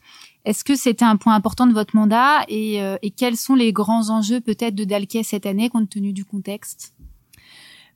Est-ce 0.45 0.63
que 0.63 0.75
c'était 0.75 1.05
un 1.05 1.17
point 1.17 1.35
important 1.35 1.67
de 1.67 1.73
votre 1.73 1.95
mandat 1.95 2.43
et, 2.47 2.81
euh, 2.81 2.97
et 3.01 3.11
quels 3.11 3.37
sont 3.37 3.55
les 3.55 3.73
grands 3.73 4.09
enjeux 4.09 4.41
peut-être 4.41 4.75
de 4.75 4.83
Dalkey 4.83 5.23
cette 5.23 5.45
année 5.45 5.69
compte 5.69 5.89
tenu 5.89 6.13
du 6.13 6.25
contexte? 6.25 6.93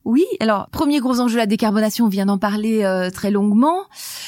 Oui, 0.05 0.25
alors 0.39 0.67
premier 0.69 0.99
gros 0.99 1.19
enjeu 1.19 1.37
la 1.37 1.45
décarbonation, 1.45 2.05
on 2.05 2.09
vient 2.09 2.25
d'en 2.25 2.37
parler 2.37 2.83
euh, 2.83 3.09
très 3.09 3.31
longuement, 3.31 3.83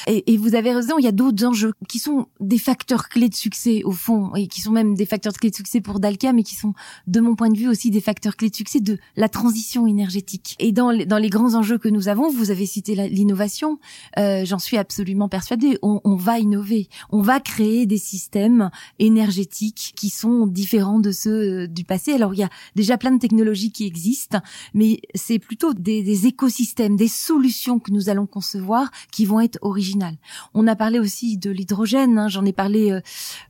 et, 0.06 0.32
et, 0.32 0.36
vous 0.36 0.54
avez 0.54 0.72
raison, 0.72 0.98
il 0.98 1.04
y 1.04 1.08
a 1.08 1.12
d'autres 1.12 1.44
enjeux 1.44 1.72
qui 1.88 1.98
sont 1.98 2.26
des 2.40 2.58
facteurs 2.58 3.08
clés 3.08 3.28
de 3.28 3.34
succès 3.34 3.82
au 3.84 3.92
fond, 3.92 4.34
et 4.34 4.48
qui 4.48 4.60
sont 4.62 4.72
même 4.72 4.94
des 4.94 5.06
facteurs 5.06 5.34
clés 5.34 5.50
de 5.50 5.54
succès 5.54 5.80
pour 5.80 6.00
Dalca, 6.00 6.32
mais 6.32 6.44
qui 6.44 6.54
sont 6.54 6.72
de 7.06 7.20
mon 7.20 7.34
point 7.34 7.50
de 7.50 7.58
vue 7.58 7.68
aussi 7.68 7.90
des 7.90 8.00
facteurs 8.00 8.36
clés 8.36 8.48
de 8.48 8.56
succès 8.56 8.80
de 8.80 8.98
la 9.16 9.28
transition 9.28 9.86
énergétique. 9.86 10.56
Et 10.58 10.72
dans 10.72 10.90
les, 10.90 11.04
dans 11.04 11.18
les 11.18 11.28
grands 11.28 11.54
enjeux 11.54 11.78
que 11.78 11.88
nous 11.88 12.08
avons, 12.08 12.30
vous 12.30 12.50
avez 12.50 12.66
cité 12.66 12.94
l'innovation, 13.08 13.78
euh, 14.18 14.44
j'en 14.44 14.58
suis 14.58 14.78
absolument 14.78 15.28
persuadée, 15.28 15.78
on, 15.82 16.00
on 16.04 16.16
va 16.16 16.38
innover, 16.38 16.88
on 17.10 17.20
va 17.20 17.40
créer 17.40 17.86
des 17.86 17.98
systèmes 17.98 18.70
énergétiques 18.98 19.92
qui 19.94 20.08
sont 20.08 20.46
différents 20.46 21.00
de 21.00 21.12
ceux 21.12 21.64
euh, 21.64 21.66
du 21.66 21.84
passé. 21.84 22.12
Alors 22.12 22.32
il 22.32 22.40
y 22.40 22.44
a 22.44 22.50
déjà 22.74 22.96
plein 22.96 23.12
de 23.12 23.18
technologies 23.18 23.72
qui 23.72 23.84
existent, 23.86 24.40
mais 24.72 25.00
c'est 25.14 25.38
plutôt 25.38 25.65
des, 25.74 26.26
écosystèmes, 26.26 26.96
des 26.96 27.08
solutions 27.08 27.78
que 27.78 27.90
nous 27.90 28.08
allons 28.08 28.26
concevoir 28.26 28.90
qui 29.10 29.24
vont 29.24 29.40
être 29.40 29.58
originales. 29.62 30.16
On 30.54 30.66
a 30.66 30.76
parlé 30.76 30.98
aussi 30.98 31.38
de 31.38 31.50
l'hydrogène, 31.50 32.18
hein, 32.18 32.28
j'en 32.28 32.44
ai 32.44 32.52
parlé 32.52 32.90
euh, 32.90 33.00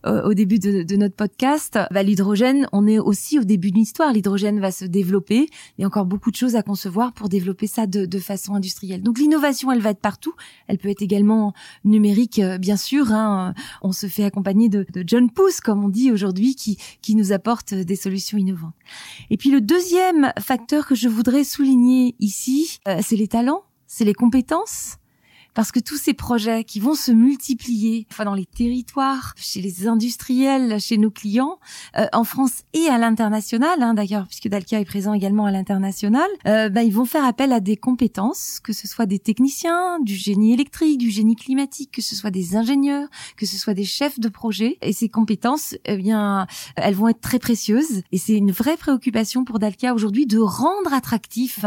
euh, 0.06 0.28
au 0.28 0.34
début 0.34 0.58
de, 0.58 0.96
notre 0.96 1.14
podcast. 1.14 1.78
Bah, 1.90 2.02
l'hydrogène, 2.02 2.68
on 2.72 2.86
est 2.86 2.98
aussi 2.98 3.38
au 3.38 3.44
début 3.44 3.70
de 3.70 3.76
l'histoire. 3.76 4.12
L'hydrogène 4.12 4.60
va 4.60 4.70
se 4.70 4.84
développer. 4.84 5.48
Il 5.76 5.82
y 5.82 5.84
a 5.84 5.86
encore 5.86 6.06
beaucoup 6.06 6.30
de 6.30 6.36
choses 6.36 6.56
à 6.56 6.62
concevoir 6.62 7.12
pour 7.12 7.28
développer 7.28 7.66
ça 7.66 7.86
de, 7.86 8.18
façon 8.18 8.54
industrielle. 8.54 9.02
Donc 9.02 9.18
l'innovation, 9.18 9.70
elle 9.70 9.80
va 9.80 9.90
être 9.90 10.00
partout. 10.00 10.34
Elle 10.68 10.78
peut 10.78 10.88
être 10.88 11.02
également 11.02 11.52
numérique, 11.84 12.38
euh, 12.38 12.58
bien 12.58 12.76
sûr. 12.76 13.12
Hein. 13.12 13.52
On 13.82 13.92
se 13.92 14.06
fait 14.06 14.24
accompagner 14.24 14.68
de, 14.68 14.86
de 14.92 15.04
John 15.06 15.30
Pousse, 15.30 15.60
comme 15.60 15.84
on 15.84 15.88
dit 15.88 16.10
aujourd'hui, 16.10 16.54
qui, 16.54 16.78
qui 17.02 17.14
nous 17.14 17.32
apporte 17.32 17.74
des 17.74 17.96
solutions 17.96 18.38
innovantes. 18.38 18.74
Et 19.30 19.36
puis 19.36 19.50
le 19.50 19.60
deuxième 19.60 20.32
facteur 20.38 20.86
que 20.86 20.94
je 20.94 21.08
voudrais 21.08 21.44
souligner 21.44 22.05
ici, 22.20 22.78
euh, 22.86 23.00
c'est 23.02 23.16
les 23.16 23.28
talents, 23.28 23.64
c'est 23.86 24.04
les 24.04 24.14
compétences, 24.14 24.98
parce 25.56 25.72
que 25.72 25.80
tous 25.80 25.96
ces 25.96 26.12
projets 26.12 26.64
qui 26.64 26.80
vont 26.80 26.94
se 26.94 27.10
multiplier 27.10 28.06
enfin 28.12 28.26
dans 28.26 28.34
les 28.34 28.44
territoires, 28.44 29.32
chez 29.38 29.62
les 29.62 29.88
industriels, 29.88 30.78
chez 30.78 30.98
nos 30.98 31.10
clients, 31.10 31.58
euh, 31.96 32.04
en 32.12 32.24
France 32.24 32.62
et 32.74 32.88
à 32.88 32.98
l'international, 32.98 33.82
hein, 33.82 33.94
d'ailleurs 33.94 34.26
puisque 34.26 34.48
Dalkia 34.48 34.80
est 34.80 34.84
présent 34.84 35.14
également 35.14 35.46
à 35.46 35.50
l'international, 35.50 36.28
euh, 36.46 36.68
ben, 36.68 36.82
ils 36.82 36.92
vont 36.92 37.06
faire 37.06 37.24
appel 37.24 37.54
à 37.54 37.60
des 37.60 37.78
compétences, 37.78 38.60
que 38.62 38.74
ce 38.74 38.86
soit 38.86 39.06
des 39.06 39.18
techniciens, 39.18 39.98
du 40.00 40.14
génie 40.14 40.52
électrique, 40.52 40.98
du 40.98 41.10
génie 41.10 41.36
climatique, 41.36 41.90
que 41.90 42.02
ce 42.02 42.14
soit 42.14 42.30
des 42.30 42.54
ingénieurs, 42.54 43.08
que 43.38 43.46
ce 43.46 43.56
soit 43.56 43.72
des 43.72 43.86
chefs 43.86 44.20
de 44.20 44.28
projet. 44.28 44.76
Et 44.82 44.92
ces 44.92 45.08
compétences, 45.08 45.74
eh 45.86 45.96
bien, 45.96 46.46
elles 46.76 46.94
vont 46.94 47.08
être 47.08 47.22
très 47.22 47.38
précieuses. 47.38 48.02
Et 48.12 48.18
c'est 48.18 48.36
une 48.36 48.52
vraie 48.52 48.76
préoccupation 48.76 49.46
pour 49.46 49.58
Dalkia 49.58 49.94
aujourd'hui 49.94 50.26
de 50.26 50.38
rendre 50.38 50.92
attractif 50.92 51.64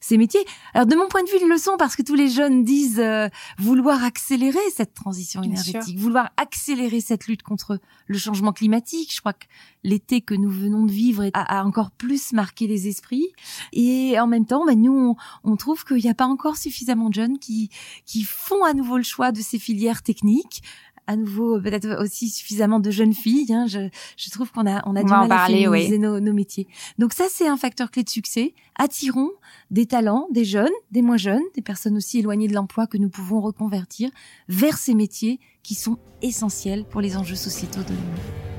ces 0.00 0.16
métiers. 0.16 0.44
Alors 0.74 0.86
de 0.86 0.96
mon 0.96 1.08
point 1.08 1.22
de 1.22 1.28
vue, 1.28 1.36
ils 1.40 1.48
le 1.48 1.58
sont 1.58 1.76
parce 1.78 1.94
que 1.94 2.02
tous 2.02 2.14
les 2.14 2.28
jeunes 2.28 2.64
disent 2.64 2.98
euh, 2.98 3.28
vouloir 3.58 4.02
accélérer 4.02 4.58
cette 4.74 4.94
transition 4.94 5.42
énergétique, 5.42 5.98
vouloir 5.98 6.30
accélérer 6.36 7.00
cette 7.00 7.26
lutte 7.26 7.42
contre 7.42 7.78
le 8.06 8.18
changement 8.18 8.52
climatique. 8.52 9.14
Je 9.14 9.20
crois 9.20 9.34
que 9.34 9.46
l'été 9.84 10.20
que 10.20 10.34
nous 10.34 10.50
venons 10.50 10.84
de 10.84 10.92
vivre 10.92 11.30
a, 11.34 11.64
encore 11.64 11.90
plus 11.90 12.32
marqué 12.32 12.66
les 12.66 12.88
esprits. 12.88 13.28
Et 13.72 14.18
en 14.18 14.26
même 14.26 14.46
temps, 14.46 14.64
ben, 14.66 14.80
nous, 14.80 15.16
on, 15.44 15.56
trouve 15.56 15.84
qu'il 15.84 15.98
n'y 15.98 16.08
a 16.08 16.14
pas 16.14 16.26
encore 16.26 16.56
suffisamment 16.56 17.08
de 17.08 17.14
jeunes 17.14 17.38
qui, 17.38 17.70
qui 18.06 18.22
font 18.22 18.64
à 18.64 18.72
nouveau 18.72 18.96
le 18.96 19.02
choix 19.02 19.32
de 19.32 19.40
ces 19.40 19.58
filières 19.58 20.02
techniques 20.02 20.62
à 21.10 21.16
nouveau 21.16 21.60
peut-être 21.60 22.00
aussi 22.00 22.28
suffisamment 22.28 22.78
de 22.78 22.92
jeunes 22.92 23.14
filles. 23.14 23.52
Hein. 23.52 23.66
Je, 23.66 23.88
je, 24.16 24.30
trouve 24.30 24.52
qu'on 24.52 24.64
a 24.64 24.80
on 24.86 24.94
a 24.94 25.02
du 25.02 25.10
mal 25.10 25.30
à 25.30 25.46
féminiser 25.46 25.98
nos, 25.98 26.20
nos, 26.20 26.32
métiers. 26.32 26.68
Donc 26.98 27.12
ça 27.12 27.24
c'est 27.28 27.48
un 27.48 27.56
facteur 27.56 27.90
clé 27.90 28.04
de 28.04 28.08
succès. 28.08 28.54
Attirons 28.76 29.30
des 29.72 29.86
talents, 29.86 30.28
des 30.30 30.44
jeunes, 30.44 30.70
des 30.92 31.02
moins 31.02 31.16
jeunes, 31.16 31.42
des 31.56 31.62
personnes 31.62 31.96
aussi 31.96 32.20
éloignées 32.20 32.46
de 32.46 32.54
l'emploi 32.54 32.86
que 32.86 32.96
nous 32.96 33.10
pouvons 33.10 33.40
reconvertir 33.40 34.08
vers 34.48 34.78
ces 34.78 34.94
métiers 34.94 35.40
qui 35.64 35.74
sont 35.74 35.98
essentiels 36.22 36.84
pour 36.84 37.00
les 37.00 37.16
enjeux 37.16 37.34
sociétaux 37.34 37.80
de 37.80 37.88
demain. 37.88 38.49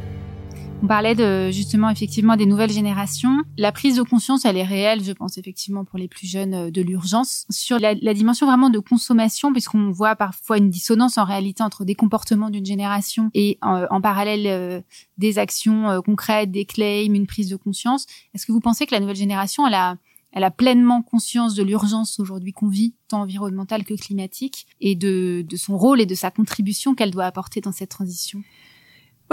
On 0.84 0.88
parlait 0.88 1.14
de 1.14 1.52
justement 1.52 1.92
effectivement 1.92 2.36
des 2.36 2.48
nouvelles 2.48 2.72
générations. 2.72 3.38
La 3.56 3.72
prise 3.72 3.98
de 3.98 4.02
conscience, 4.02 4.46
elle 4.46 4.58
est 4.58 4.64
réelle, 4.64 5.04
je 5.04 5.12
pense 5.12 5.38
effectivement 5.38 5.86
pour 5.86 6.00
les 6.00 6.08
plus 6.08 6.26
jeunes 6.26 6.56
euh, 6.56 6.72
de 6.72 6.82
l'urgence 6.82 7.46
sur 7.52 7.78
la, 7.78 7.94
dimension 7.94 8.48
vraiment 8.48 8.72
de 8.72 8.80
consommation, 8.80 9.52
puisqu'on 9.52 9.92
voit 9.92 10.16
parfois 10.16 10.58
une 10.58 10.72
dissonance 10.72 11.20
en 11.20 11.24
réalité 11.24 11.62
entre 11.62 11.86
des 11.86 11.94
comportements 11.94 12.50
d'une 12.50 12.66
génération 12.66 13.30
et 13.36 13.60
en, 13.62 13.86
en 13.92 14.02
parallèle 14.02 14.48
euh, 14.48 14.82
des 15.20 15.38
actions 15.38 15.88
euh, 15.88 16.02
concrètes, 16.02 16.50
des 16.50 16.66
claims, 16.66 17.14
une 17.14 17.28
prise 17.28 17.50
de 17.50 17.58
conscience. 17.58 18.08
Est-ce 18.34 18.48
que 18.48 18.52
vous 18.52 18.60
pensez 18.60 18.88
que 18.88 18.96
la 18.96 19.00
nouvelle 19.00 19.16
génération, 19.16 19.68
elle 19.68 19.76
a 19.76 19.98
elle 20.34 20.46
a 20.46 20.52
pleinement 20.52 21.02
conscience 21.02 21.56
de 21.56 21.64
l'urgence 21.64 22.18
aujourd'hui 22.18 22.54
qu'on 22.54 22.70
vit, 22.70 22.96
tant 23.10 23.22
environnementale 23.22 23.84
que 23.84 23.94
climatique, 23.94 24.66
et 24.80 24.96
de, 24.96 25.46
de 25.46 25.58
son 25.58 25.78
rôle 25.78 26.00
et 26.00 26.06
de 26.06 26.16
sa 26.16 26.32
contribution 26.32 26.96
qu'elle 26.96 27.12
doit 27.12 27.26
apporter 27.26 27.60
dans 27.60 27.74
cette 27.74 27.90
transition? 27.90 28.42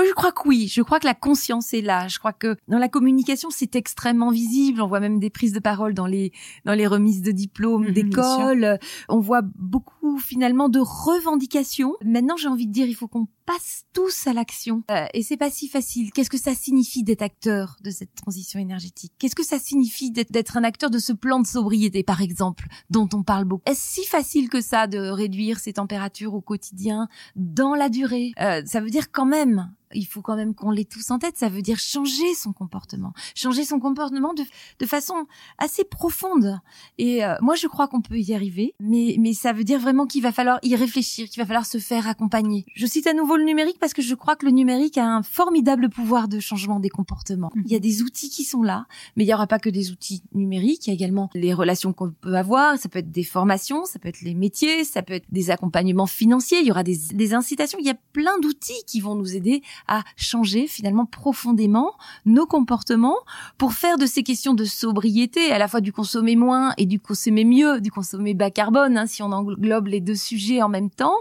Je 0.07 0.13
crois 0.13 0.33
que 0.33 0.49
oui. 0.49 0.69
Je 0.69 0.83
crois 0.83 1.01
que 1.01 1.07
la 1.07 1.15
conscience 1.15 1.75
est 1.75 1.81
là. 1.81 2.09
Je 2.09 2.19
crois 2.19 2.33
que 2.33 2.57
dans 2.69 2.79
la 2.79 2.89
communication, 2.89 3.51
c'est 3.51 3.77
extrêmement 3.77 4.31
visible. 4.31 4.81
On 4.81 4.87
voit 4.87 5.01
même 5.01 5.19
des 5.19 5.31
prises 5.31 5.53
de 5.53 5.61
parole 5.61 5.95
dans 5.95 6.07
les 6.07 6.33
dans 6.65 6.75
les 6.75 6.87
remises 6.87 7.23
de 7.23 7.33
diplômes 7.33 7.87
mhm, 7.87 7.93
d'école. 7.93 8.79
On 9.09 9.21
voit 9.21 9.43
beaucoup 9.43 10.19
finalement 10.19 10.69
de 10.69 10.81
revendications. 10.81 11.95
Maintenant, 12.05 12.37
j'ai 12.37 12.49
envie 12.49 12.67
de 12.67 12.73
dire, 12.73 12.87
il 12.87 12.95
faut 12.95 13.09
qu'on 13.09 13.29
passe 13.49 13.85
tous 13.95 14.27
à 14.27 14.35
l'action. 14.35 14.83
Euh, 14.91 15.07
et 15.15 15.23
c'est 15.23 15.39
pas 15.39 15.51
si 15.51 15.69
facile. 15.69 16.13
Qu'est-ce 16.13 16.29
que 16.29 16.37
ça 16.37 16.55
signifie 16.55 17.03
d'être 17.03 17.23
acteur 17.23 17.77
de 17.83 17.91
cette 17.91 18.15
transition 18.15 18.61
énergétique? 18.61 19.15
Qu'est-ce 19.19 19.35
que 19.35 19.45
ça 19.45 19.59
signifie 19.59 20.11
d'être 20.11 20.59
un 20.59 20.65
acteur 20.65 20.91
de 20.91 20.99
ce 20.99 21.15
plan 21.15 21.41
de 21.41 21.47
sobriété, 21.47 22.03
par 22.03 22.21
exemple, 22.21 22.67
dont 22.91 23.09
on 23.15 23.23
parle 23.23 23.47
beaucoup? 23.47 23.63
Est-ce 23.65 23.81
si 23.81 24.05
facile 24.05 24.51
que 24.51 24.61
ça 24.61 24.87
de 24.87 24.99
réduire 24.99 25.61
ces 25.61 25.73
températures 25.73 26.35
au 26.35 26.43
quotidien 26.43 27.09
dans 27.37 27.75
la 27.75 27.89
durée? 27.89 28.33
Euh, 28.39 28.61
Ça 28.67 28.83
veut 28.83 28.91
dire 28.91 29.11
quand 29.11 29.27
même 29.27 29.73
il 29.95 30.07
faut 30.07 30.23
quand 30.23 30.37
même 30.37 30.55
qu'on 30.55 30.71
l'ait 30.71 30.85
tous 30.85 31.11
en 31.11 31.19
tête. 31.19 31.37
Ça 31.37 31.49
veut 31.49 31.63
dire 31.63 31.79
changer 31.79 32.35
son 32.35 32.53
comportement, 32.53 33.13
changer 33.35 33.65
son 33.65 33.81
comportement 33.81 34.35
de, 34.35 34.43
de 34.79 34.87
façon 34.87 35.27
assez 35.59 35.85
profonde. 35.85 36.61
Et 36.99 37.25
euh, 37.25 37.35
moi, 37.41 37.55
je 37.55 37.67
crois 37.67 37.89
qu'on 37.89 38.01
peut 38.01 38.19
y 38.19 38.35
arriver, 38.35 38.75
mais, 38.81 39.17
mais 39.19 39.33
ça 39.33 39.53
veut 39.53 39.65
dire 39.65 39.81
vraiment 39.81 40.07
qu'il 40.07 40.23
va 40.23 40.33
falloir 40.33 40.59
y 40.63 40.75
réfléchir, 40.77 41.29
qu'il 41.29 41.43
va 41.43 41.47
falloir 41.47 41.67
se 41.67 41.79
faire 41.79 42.09
accompagner. 42.09 42.65
Je 42.75 42.87
cite 42.87 43.07
à 43.07 43.15
nouveau 43.15 43.37
le 43.39 43.45
numérique 43.45 43.79
parce 43.79 43.95
que 43.95 44.03
je 44.03 44.15
crois 44.15 44.37
que 44.37 44.45
le 44.45 44.53
numérique 44.53 44.99
a 44.99 45.07
un 45.07 45.23
formidable 45.23 45.89
pouvoir 45.89 46.29
de 46.29 46.41
changement 46.41 46.81
des 46.81 46.91
comportements. 46.91 47.51
Il 47.65 47.71
y 47.71 47.77
a 47.77 47.79
des 47.79 48.03
outils 48.03 48.31
qui 48.31 48.45
sont 48.45 48.63
là, 48.63 48.87
mais 49.17 49.25
il 49.25 49.27
n'y 49.27 49.35
aura 49.35 49.47
pas 49.47 49.59
que 49.59 49.71
des 49.71 49.91
outils 49.91 50.23
numériques. 50.35 50.87
Il 50.87 50.91
y 50.91 50.93
a 50.93 50.95
également 50.95 51.31
les 51.35 51.55
relations 51.55 51.93
qu'on 51.93 52.11
peut 52.11 52.35
avoir. 52.35 52.79
Ça 52.79 52.89
peut 52.89 52.99
être 52.99 53.11
des 53.11 53.25
formations, 53.25 53.85
ça 53.85 53.99
peut 53.99 54.09
être 54.09 54.21
les 54.21 54.35
métiers, 54.35 54.85
ça 54.85 55.03
peut 55.03 55.15
être 55.15 55.27
des 55.31 55.51
accompagnements 55.51 56.07
financiers. 56.07 56.59
Il 56.61 56.67
y 56.67 56.71
aura 56.71 56.83
des, 56.83 56.99
des 57.13 57.35
incitations. 57.35 57.79
Il 57.81 57.87
y 57.87 57.91
a 57.91 57.97
plein 58.13 58.39
d'outils 58.41 58.83
qui 58.87 59.01
vont 59.01 59.15
nous 59.15 59.35
aider 59.35 59.63
à 59.87 60.03
changer 60.17 60.67
finalement 60.67 61.07
profondément 61.07 61.93
nos 62.27 62.47
comportements 62.47 63.17
pour 63.57 63.73
faire 63.73 63.99
de 63.99 64.07
ces 64.07 64.23
questions 64.23 64.55
de 64.55 64.65
sobriété, 64.65 65.53
à 65.53 65.59
la 65.59 65.69
fois 65.69 65.81
du 65.81 65.93
consommer 65.93 66.37
moins 66.37 66.75
et 66.77 66.87
du 66.87 67.01
consommer 67.01 67.45
mieux, 67.45 67.81
du 67.81 67.91
consommer 67.91 68.35
bas 68.35 68.51
carbone, 68.51 68.99
hein, 68.99 69.07
si 69.07 69.23
on 69.23 69.33
englobe 69.33 69.87
les 69.87 70.01
deux 70.01 70.15
sujets 70.15 70.63
en 70.63 70.69
même 70.69 70.91
temps, 70.91 71.17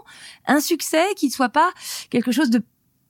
un 0.47 0.59
succès 0.59 1.05
qui 1.15 1.27
ne 1.27 1.31
soit 1.31 1.49
pas 1.49 1.69
quelque 2.09 2.31
chose 2.31 2.49
de 2.49 2.61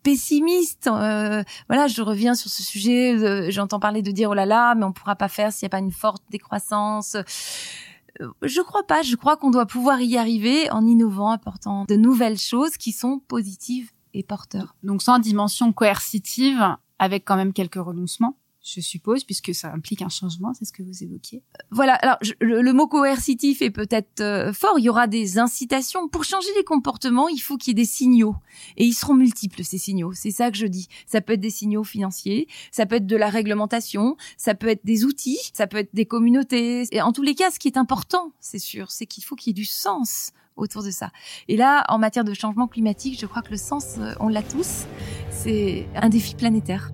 pessimiste. 0.04 0.88
Euh, 0.88 1.44
voilà, 1.68 1.88
je 1.88 2.02
reviens 2.02 2.34
sur 2.34 2.50
ce 2.50 2.64
sujet. 2.64 3.14
Euh, 3.14 3.48
j'entends 3.50 3.80
parler 3.80 4.02
de 4.02 4.12
dire 4.12 4.30
oh 4.30 4.34
là 4.34 4.46
là, 4.46 4.76
mais 4.76 4.86
on 4.86 4.94
pourra 4.94 5.16
pas 5.16 5.28
faire 5.28 5.52
s'il 5.52 5.66
n'y 5.66 5.68
a 5.68 5.76
pas 5.78 5.80
une 5.80 5.92
forte 5.92 6.24
décroissance. 6.30 7.16
Euh, 7.16 8.32
je 8.42 8.62
crois 8.62 8.84
pas. 8.84 9.02
Je 9.02 9.16
crois 9.16 9.38
qu'on 9.38 9.52
doit 9.52 9.66
pouvoir 9.66 10.02
y 10.02 10.18
arriver 10.18 10.70
en 10.72 10.86
innovant, 10.86 11.32
apportant 11.32 11.86
de 11.86 11.96
nouvelles 11.96 12.40
choses 12.40 12.78
qui 12.78 12.92
sont 12.92 13.20
positives 13.28 13.92
et 14.14 14.24
porteurs. 14.24 14.76
Donc 14.84 15.02
sans 15.02 15.20
dimension 15.20 15.74
coercitive, 15.74 16.78
avec 17.00 17.26
quand 17.26 17.36
même 17.36 17.54
quelques 17.54 17.76
renoncements 17.76 18.38
je 18.68 18.82
suppose, 18.82 19.24
puisque 19.24 19.56
ça 19.56 19.72
implique 19.72 20.02
un 20.02 20.10
changement, 20.10 20.54
c'est 20.54 20.66
ce 20.66 20.74
que 20.74 20.84
vous 20.84 21.04
évoquiez. 21.04 21.42
Voilà, 21.72 21.94
alors 21.96 22.18
le, 22.42 22.72
mot 22.74 22.88
coercitif 22.88 23.62
est 23.62 23.72
peut-être 23.72 24.22
euh, 24.22 24.52
fort, 24.52 24.78
il 24.78 24.86
y 24.86 24.90
aura 24.90 25.08
des 25.08 25.40
incitations. 25.40 26.10
Pour 26.10 26.24
changer 26.24 26.50
les 26.58 26.64
comportements, 26.64 27.30
il 27.30 27.40
faut 27.40 27.58
qu'il 27.58 27.72
y 27.72 27.72
ait 27.72 27.84
des 27.84 27.86
signaux. 27.86 28.36
Et 28.76 28.86
ils 28.86 28.94
seront 28.94 29.14
multiples, 29.14 29.64
ces 29.64 29.78
signaux, 29.78 30.12
c'est 30.14 30.32
ça 30.32 30.52
que 30.52 30.58
je 30.58 30.68
dis. 30.68 30.88
Ça 31.06 31.22
peut 31.22 31.34
être 31.34 31.40
des 31.40 31.50
signaux 31.50 31.84
financiers, 31.84 32.48
ça 32.72 32.86
peut 32.86 32.96
être 32.96 33.08
de 33.08 33.16
la 33.16 33.30
réglementation, 33.30 34.18
ça 34.38 34.54
peut 34.54 34.68
être 34.68 34.86
des 34.86 35.06
outils, 35.06 35.40
ça 35.54 35.68
peut 35.68 35.78
être 35.78 35.94
des 35.94 36.06
communautés. 36.06 36.84
Et 36.92 37.02
en 37.02 37.14
tous 37.14 37.24
les 37.24 37.36
cas, 37.36 37.52
ce 37.52 37.60
qui 37.60 37.68
est 37.68 37.78
important, 37.78 38.34
c'est 38.40 38.60
sûr, 38.60 38.92
c'est 38.92 39.06
qu'il 39.06 39.24
faut 39.24 39.36
qu'il 39.36 39.52
y 39.52 39.52
ait 39.52 39.54
du 39.54 39.66
sens 39.66 40.32
autour 40.58 40.84
de 40.84 40.92
ça. 40.92 41.12
Et 41.48 41.56
là, 41.56 41.86
en 41.88 42.00
matière 42.00 42.24
de 42.24 42.34
changement 42.34 42.68
climatique, 42.68 43.20
je 43.20 43.26
crois 43.26 43.42
que 43.42 43.52
le 43.52 43.58
sens, 43.58 43.96
euh, 44.00 44.14
on 44.20 44.28
l'a 44.28 44.42
tous, 44.42 44.86
c'est 45.30 45.88
un 45.96 46.10
défi 46.10 46.36
planétaire. 46.36 46.92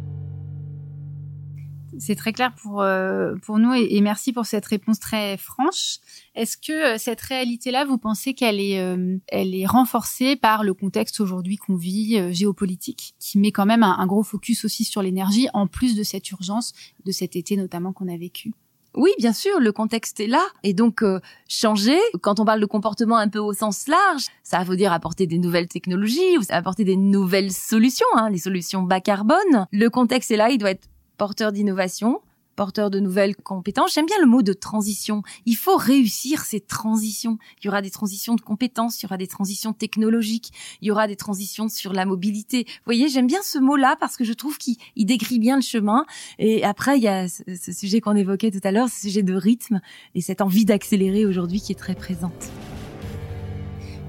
C'est 2.00 2.16
très 2.16 2.34
clair 2.34 2.54
pour 2.62 2.82
euh, 2.82 3.36
pour 3.44 3.60
nous 3.60 3.74
et, 3.74 4.02
merci 4.02 4.34
pour 4.34 4.46
cette 4.46 4.66
réponse 4.66 5.00
très 5.00 5.38
franche. 5.38 5.98
Est-ce 6.36 6.58
que 6.58 6.96
euh, 6.96 6.98
cette 6.98 7.22
réalité-là, 7.22 7.86
vous 7.86 7.98
pensez 7.98 8.34
qu'elle 8.34 8.60
est 8.60 8.80
euh, 8.80 9.18
elle 9.28 9.56
est 9.56 9.66
renforcée 9.66 10.36
par 10.36 10.64
le 10.64 10.74
contexte 10.74 11.20
aujourd'hui 11.20 11.58
qu'on 11.58 11.76
vit 11.76 12.34
géopolitique, 12.34 13.16
qui 13.20 13.38
met 13.38 13.52
quand 13.52 13.66
même 13.66 13.84
un, 13.84 14.06
gros 14.08 14.24
focus 14.24 14.66
aussi 14.66 14.84
sur 14.84 15.02
l'énergie, 15.02 15.48
en 15.54 15.68
plus 15.68 15.96
de 15.96 16.04
cette 16.04 16.30
urgence 16.32 16.74
de 17.06 17.12
cet 17.12 17.36
été 17.36 17.56
notamment 17.58 17.94
qu'on 17.94 18.08
a 18.08 18.18
vécu? 18.18 18.54
Oui, 18.96 19.10
bien 19.18 19.34
sûr, 19.34 19.60
le 19.60 19.72
contexte 19.72 20.20
est 20.20 20.28
là. 20.28 20.44
Et 20.62 20.74
donc, 20.74 21.04
changer, 21.48 21.98
quand 22.22 22.40
on 22.40 22.46
parle 22.46 22.62
de 22.62 22.68
comportement 22.68 23.18
un 23.18 23.28
peu 23.28 23.40
au 23.40 23.52
sens 23.52 23.88
large, 23.88 24.26
ça 24.44 24.64
veut 24.64 24.76
dire 24.76 24.94
apporter 24.94 25.26
des 25.26 25.40
nouvelles 25.40 25.68
technologies, 25.68 26.38
ou 26.38 26.42
apporter 26.50 26.84
des 26.84 26.96
nouvelles 26.96 27.52
solutions, 27.52 28.06
hein, 28.16 28.30
les 28.30 28.38
solutions 28.38 28.84
bas 28.84 29.02
carbone. 29.02 29.68
Le 29.72 29.90
contexte 29.90 30.30
est 30.30 30.38
là, 30.38 30.52
il 30.52 30.60
doit 30.60 30.72
être 30.72 30.88
porteur 31.24 31.54
d'innovation, 31.54 32.20
porteur 32.58 32.90
de 32.90 33.00
nouvelles 33.00 33.38
compétences. 33.38 33.94
J'aime 33.94 34.08
bien 34.08 34.20
le 34.20 34.26
mot 34.26 34.42
de 34.42 34.52
transition. 34.52 35.24
Il 35.46 35.56
faut 35.56 35.78
réussir 35.78 36.44
ces 36.44 36.60
transitions. 36.60 37.38
Il 37.62 37.68
y 37.68 37.70
aura 37.70 37.82
des 37.82 37.92
transitions 37.92 38.36
de 38.36 38.42
compétences, 38.42 39.02
il 39.02 39.06
y 39.06 39.08
aura 39.08 39.16
des 39.16 39.28
transitions 39.28 39.72
technologiques, 39.72 40.52
il 40.82 40.90
y 40.90 40.92
aura 40.92 41.08
des 41.08 41.16
transitions 41.16 41.70
sur 41.70 41.94
la 41.94 42.06
mobilité. 42.06 42.66
Vous 42.68 42.84
voyez, 42.84 43.08
j'aime 43.08 43.28
bien 43.28 43.40
ce 43.42 43.58
mot-là 43.58 43.96
parce 44.02 44.18
que 44.18 44.26
je 44.26 44.34
trouve 44.34 44.58
qu'il 44.58 44.76
décrit 44.98 45.40
bien 45.40 45.56
le 45.56 45.62
chemin. 45.62 46.06
Et 46.40 46.66
après, 46.66 46.98
il 46.98 47.04
y 47.04 47.08
a 47.08 47.30
ce, 47.30 47.72
sujet 47.72 48.02
qu'on 48.02 48.18
évoquait 48.18 48.52
tout 48.52 48.60
à 48.66 48.72
l'heure, 48.72 48.90
ce 48.90 49.00
sujet 49.00 49.24
de 49.24 49.34
rythme 49.34 49.80
et 50.16 50.20
cette 50.20 50.42
envie 50.42 50.66
d'accélérer 50.66 51.26
aujourd'hui 51.26 51.62
qui 51.62 51.72
est 51.72 51.80
très 51.80 51.96
présente. 51.96 52.52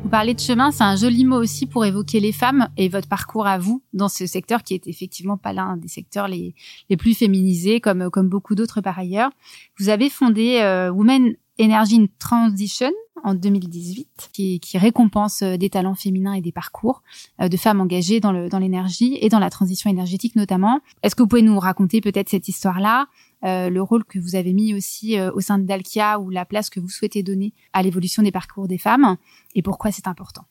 Vous 0.04 0.10
parlez 0.10 0.34
de 0.34 0.40
chemin, 0.40 0.70
c'est 0.70 0.84
un 0.84 0.96
joli 0.96 1.24
mot 1.24 1.38
aussi 1.38 1.64
pour 1.64 1.86
évoquer 1.86 2.20
les 2.20 2.30
femmes 2.30 2.68
et 2.76 2.90
votre 2.90 3.08
parcours 3.08 3.46
à 3.46 3.56
vous 3.56 3.82
dans 3.94 4.10
ce 4.10 4.26
secteur 4.26 4.62
qui 4.62 4.74
est 4.74 4.86
effectivement 4.86 5.38
pas 5.38 5.54
l'un 5.54 5.78
des 5.78 5.88
secteurs 5.88 6.28
les, 6.28 6.54
les 6.90 6.98
plus 6.98 7.14
féminisés 7.14 7.80
comme, 7.80 8.10
comme 8.10 8.28
beaucoup 8.28 8.54
d'autres 8.54 8.82
par 8.82 8.98
ailleurs. 8.98 9.30
Vous 9.78 9.88
avez 9.88 10.10
fondé 10.10 10.60
euh, 10.60 10.90
Women 10.90 11.34
Energy 11.58 11.96
in 11.96 12.06
Transition 12.18 12.92
en 13.22 13.34
2018, 13.34 14.30
qui, 14.34 14.60
qui, 14.60 14.76
récompense 14.76 15.40
euh, 15.40 15.56
des 15.56 15.70
talents 15.70 15.94
féminins 15.94 16.34
et 16.34 16.42
des 16.42 16.52
parcours 16.52 17.02
euh, 17.40 17.48
de 17.48 17.56
femmes 17.56 17.80
engagées 17.80 18.20
dans 18.20 18.32
l'énergie 18.32 19.12
dans 19.12 19.26
et 19.26 19.28
dans 19.30 19.38
la 19.38 19.48
transition 19.48 19.88
énergétique 19.88 20.36
notamment. 20.36 20.80
Est-ce 21.02 21.14
que 21.14 21.22
vous 21.22 21.28
pouvez 21.28 21.42
nous 21.42 21.58
raconter 21.58 22.02
peut-être 22.02 22.28
cette 22.28 22.48
histoire-là? 22.48 23.06
Euh, 23.44 23.68
le 23.68 23.82
rôle 23.82 24.04
que 24.04 24.18
vous 24.18 24.36
avez 24.36 24.52
mis 24.52 24.74
aussi 24.74 25.18
euh, 25.18 25.30
au 25.32 25.40
sein 25.40 25.58
de 25.58 25.64
Dalkia 25.64 26.18
ou 26.18 26.30
la 26.30 26.44
place 26.44 26.70
que 26.70 26.80
vous 26.80 26.88
souhaitez 26.88 27.22
donner 27.22 27.52
à 27.72 27.82
l'évolution 27.82 28.22
des 28.22 28.32
parcours 28.32 28.68
des 28.68 28.78
femmes 28.78 29.16
et 29.54 29.62
pourquoi 29.62 29.92
c'est 29.92 30.08
important. 30.08 30.44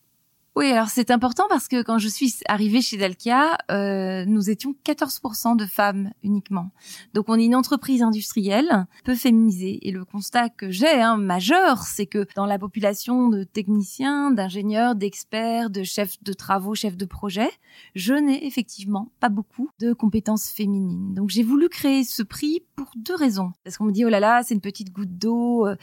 Oui, 0.55 0.71
alors 0.71 0.89
c'est 0.89 1.09
important 1.09 1.45
parce 1.49 1.67
que 1.67 1.81
quand 1.81 1.97
je 1.97 2.07
suis 2.07 2.35
arrivée 2.47 2.81
chez 2.81 2.95
Dalkia, 2.97 3.57
euh, 3.71 4.23
nous 4.25 4.51
étions 4.51 4.75
14% 4.85 5.55
de 5.55 5.65
femmes 5.65 6.11
uniquement. 6.21 6.69
Donc 7.15 7.25
on 7.27 7.39
est 7.39 7.45
une 7.45 7.55
entreprise 7.55 8.03
industrielle 8.03 8.85
peu 9.03 9.15
féminisée. 9.15 9.79
Et 9.87 9.91
le 9.91 10.05
constat 10.05 10.49
que 10.49 10.69
j'ai, 10.69 11.01
hein, 11.01 11.17
majeur, 11.17 11.83
c'est 11.83 12.05
que 12.05 12.27
dans 12.35 12.45
la 12.45 12.59
population 12.59 13.29
de 13.29 13.43
techniciens, 13.43 14.29
d'ingénieurs, 14.29 14.93
d'experts, 14.93 15.71
de 15.71 15.81
chefs 15.83 16.21
de 16.21 16.33
travaux, 16.33 16.75
chefs 16.75 16.97
de 16.97 17.05
projet, 17.05 17.49
je 17.95 18.13
n'ai 18.13 18.45
effectivement 18.45 19.11
pas 19.19 19.29
beaucoup 19.29 19.71
de 19.79 19.93
compétences 19.93 20.51
féminines. 20.51 21.15
Donc 21.15 21.29
j'ai 21.29 21.43
voulu 21.43 21.67
créer 21.67 22.03
ce 22.03 22.21
prix 22.21 22.61
pour 22.75 22.91
deux 22.95 23.15
raisons. 23.15 23.53
Parce 23.63 23.77
qu'on 23.77 23.85
me 23.85 23.91
dit, 23.91 24.05
oh 24.05 24.09
là 24.09 24.19
là, 24.19 24.43
c'est 24.43 24.53
une 24.53 24.61
petite 24.61 24.91
goutte 24.91 25.17
d'eau. 25.17 25.65
Euh, 25.65 25.75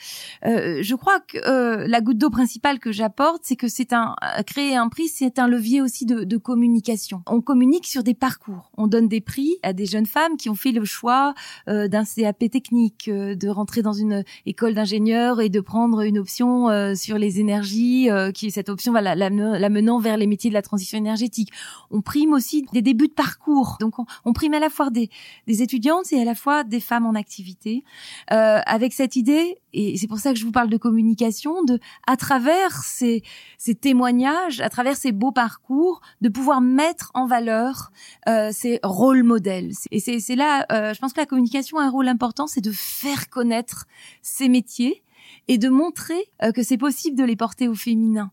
euh 0.46 0.78
je 0.80 0.94
crois 0.94 1.18
que 1.18 1.38
euh, 1.38 1.88
la 1.88 2.00
goutte 2.00 2.18
d'eau 2.18 2.30
principale 2.30 2.78
que 2.78 2.92
j'apporte, 2.92 3.42
c'est 3.42 3.56
que 3.56 3.66
c'est 3.66 3.92
un 3.92 4.00
un 4.20 4.42
prix, 4.90 5.08
c'est 5.08 5.38
un 5.38 5.48
levier 5.48 5.80
aussi 5.80 6.06
de, 6.06 6.36
communication. 6.36 7.22
On 7.26 7.40
communique 7.40 7.86
sur 7.86 8.02
des 8.02 8.14
parcours. 8.14 8.70
On 8.76 8.86
donne 8.86 9.08
des 9.08 9.20
prix 9.20 9.56
à 9.62 9.72
des 9.72 9.86
jeunes 9.86 10.06
femmes 10.06 10.36
qui 10.36 10.48
ont 10.48 10.54
fait 10.54 10.72
le 10.72 10.84
choix 10.84 11.34
euh, 11.68 11.88
d'un 11.88 12.04
CAP 12.04 12.50
technique, 12.50 13.08
euh, 13.08 13.34
de 13.34 13.48
rentrer 13.48 13.82
dans 13.82 13.92
une 13.92 14.24
école 14.46 14.74
d'ingénieur 14.74 15.40
et 15.40 15.48
de 15.48 15.60
prendre 15.60 16.00
une 16.00 16.18
option 16.18 16.70
euh, 16.70 16.94
sur 16.94 17.18
les 17.18 17.40
énergies, 17.40 18.08
qui 18.34 18.50
cette 18.50 18.68
option 18.68 18.92
va 18.92 19.00
la, 19.02 19.30
menant 19.70 19.98
vers 19.98 20.16
les 20.16 20.26
métiers 20.26 20.50
de 20.50 20.54
la 20.54 20.62
transition 20.62 20.98
énergétique. 20.98 21.50
On 21.90 22.00
prime 22.00 22.32
aussi 22.32 22.66
des 22.72 22.82
débuts 22.82 23.08
de 23.08 23.12
parcours. 23.12 23.76
Donc 23.80 23.94
on, 24.24 24.32
prime 24.32 24.54
à 24.54 24.60
la 24.60 24.70
fois 24.70 24.90
des, 24.90 25.10
étudiantes 25.46 26.12
et 26.12 26.20
à 26.20 26.24
la 26.24 26.34
fois 26.34 26.64
des 26.64 26.80
femmes 26.80 27.06
en 27.06 27.14
activité, 27.14 27.84
avec 28.28 28.92
cette 28.92 29.16
idée 29.16 29.58
et 29.72 29.96
c'est 29.96 30.08
pour 30.08 30.18
ça 30.18 30.32
que 30.32 30.38
je 30.38 30.44
vous 30.44 30.52
parle 30.52 30.68
de 30.68 30.76
communication, 30.76 31.62
de 31.62 31.78
à 32.06 32.16
travers 32.16 32.82
ces 32.82 33.22
témoignages, 33.80 34.49
à 34.58 34.68
travers 34.70 34.96
ces 34.96 35.12
beaux 35.12 35.30
parcours, 35.30 36.00
de 36.20 36.28
pouvoir 36.28 36.60
mettre 36.60 37.10
en 37.14 37.26
valeur 37.26 37.92
euh, 38.28 38.50
ces 38.52 38.80
rôles 38.82 39.22
modèles. 39.22 39.70
Et 39.92 40.00
c'est 40.00 40.34
là, 40.34 40.66
euh, 40.72 40.92
je 40.94 40.98
pense 40.98 41.12
que 41.12 41.20
la 41.20 41.26
communication 41.26 41.78
a 41.78 41.84
un 41.84 41.90
rôle 41.90 42.08
important, 42.08 42.46
c'est 42.46 42.60
de 42.60 42.72
faire 42.72 43.30
connaître 43.30 43.86
ces 44.22 44.48
métiers 44.48 45.02
et 45.50 45.58
de 45.58 45.68
montrer 45.68 46.30
euh, 46.44 46.52
que 46.52 46.62
c'est 46.62 46.78
possible 46.78 47.18
de 47.18 47.24
les 47.24 47.34
porter 47.34 47.66
au 47.66 47.74
féminin. 47.74 48.30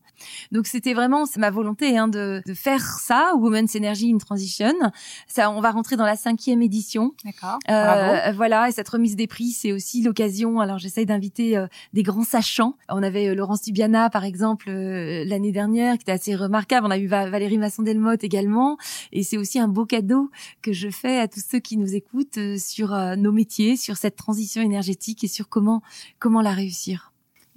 Donc 0.51 0.67
c'était 0.67 0.93
vraiment 0.93 1.25
c'est 1.25 1.39
ma 1.39 1.49
volonté 1.49 1.97
hein, 1.97 2.08
de, 2.08 2.41
de, 2.45 2.53
faire 2.53 2.82
ça, 2.82 3.34
Women's 3.36 3.75
Energy 3.75 4.12
in 4.13 4.17
Transition. 4.17 4.73
Ça, 5.27 5.49
on 5.51 5.60
va 5.62 5.71
rentrer 5.71 5.95
dans 5.95 6.06
la 6.06 6.15
cinquième 6.15 6.62
édition. 6.62 7.13
D'accord. 7.25 7.58
Euh, 7.69 8.32
voilà, 8.34 8.69
et 8.69 8.71
cette 8.71 8.89
remise 8.89 9.15
des 9.15 9.27
prix, 9.27 9.49
c'est 9.49 9.71
aussi 9.71 10.03
l'occasion. 10.03 10.60
Alors 10.60 10.77
j'essaye 10.77 11.06
d'inviter 11.08 11.58
euh, 11.58 11.67
des 11.93 12.03
grands 12.03 12.23
sachants. 12.23 12.75
On 12.88 13.01
avait 13.01 13.30
euh, 13.30 13.36
Laurence 13.36 13.63
Dubiana, 13.63 14.10
par 14.10 14.23
exemple, 14.23 14.69
l'année 14.69 15.51
dernière, 15.51 15.95
qui 15.95 16.03
était 16.03 16.12
assez 16.12 16.36
remarquable. 16.36 16.86
On 16.86 16.91
a 16.91 16.99
eu 16.99 17.08
Valérie 17.08 17.58
Masson-Delmotte 17.58 18.23
également. 18.23 18.77
Et 19.12 19.23
c'est 19.23 19.38
aussi 19.38 19.60
un 19.60 19.67
beau 19.67 19.86
cadeau 19.86 20.30
que 20.62 20.71
je 20.73 20.89
fais 20.89 21.19
à 21.19 21.27
tous 21.27 21.43
ceux 21.49 21.60
qui 21.60 21.77
nous 21.77 21.95
écoutent 21.95 22.39
sur 22.58 22.95
nos 23.17 23.32
métiers, 23.32 23.75
sur 23.75 23.97
cette 23.97 24.15
transition 24.15 24.62
énergétique 24.62 25.23
et 25.23 25.27
sur 25.27 25.49
comment 25.49 25.82
comment 26.19 26.41
la 26.41 26.51
réussir. 26.51 27.06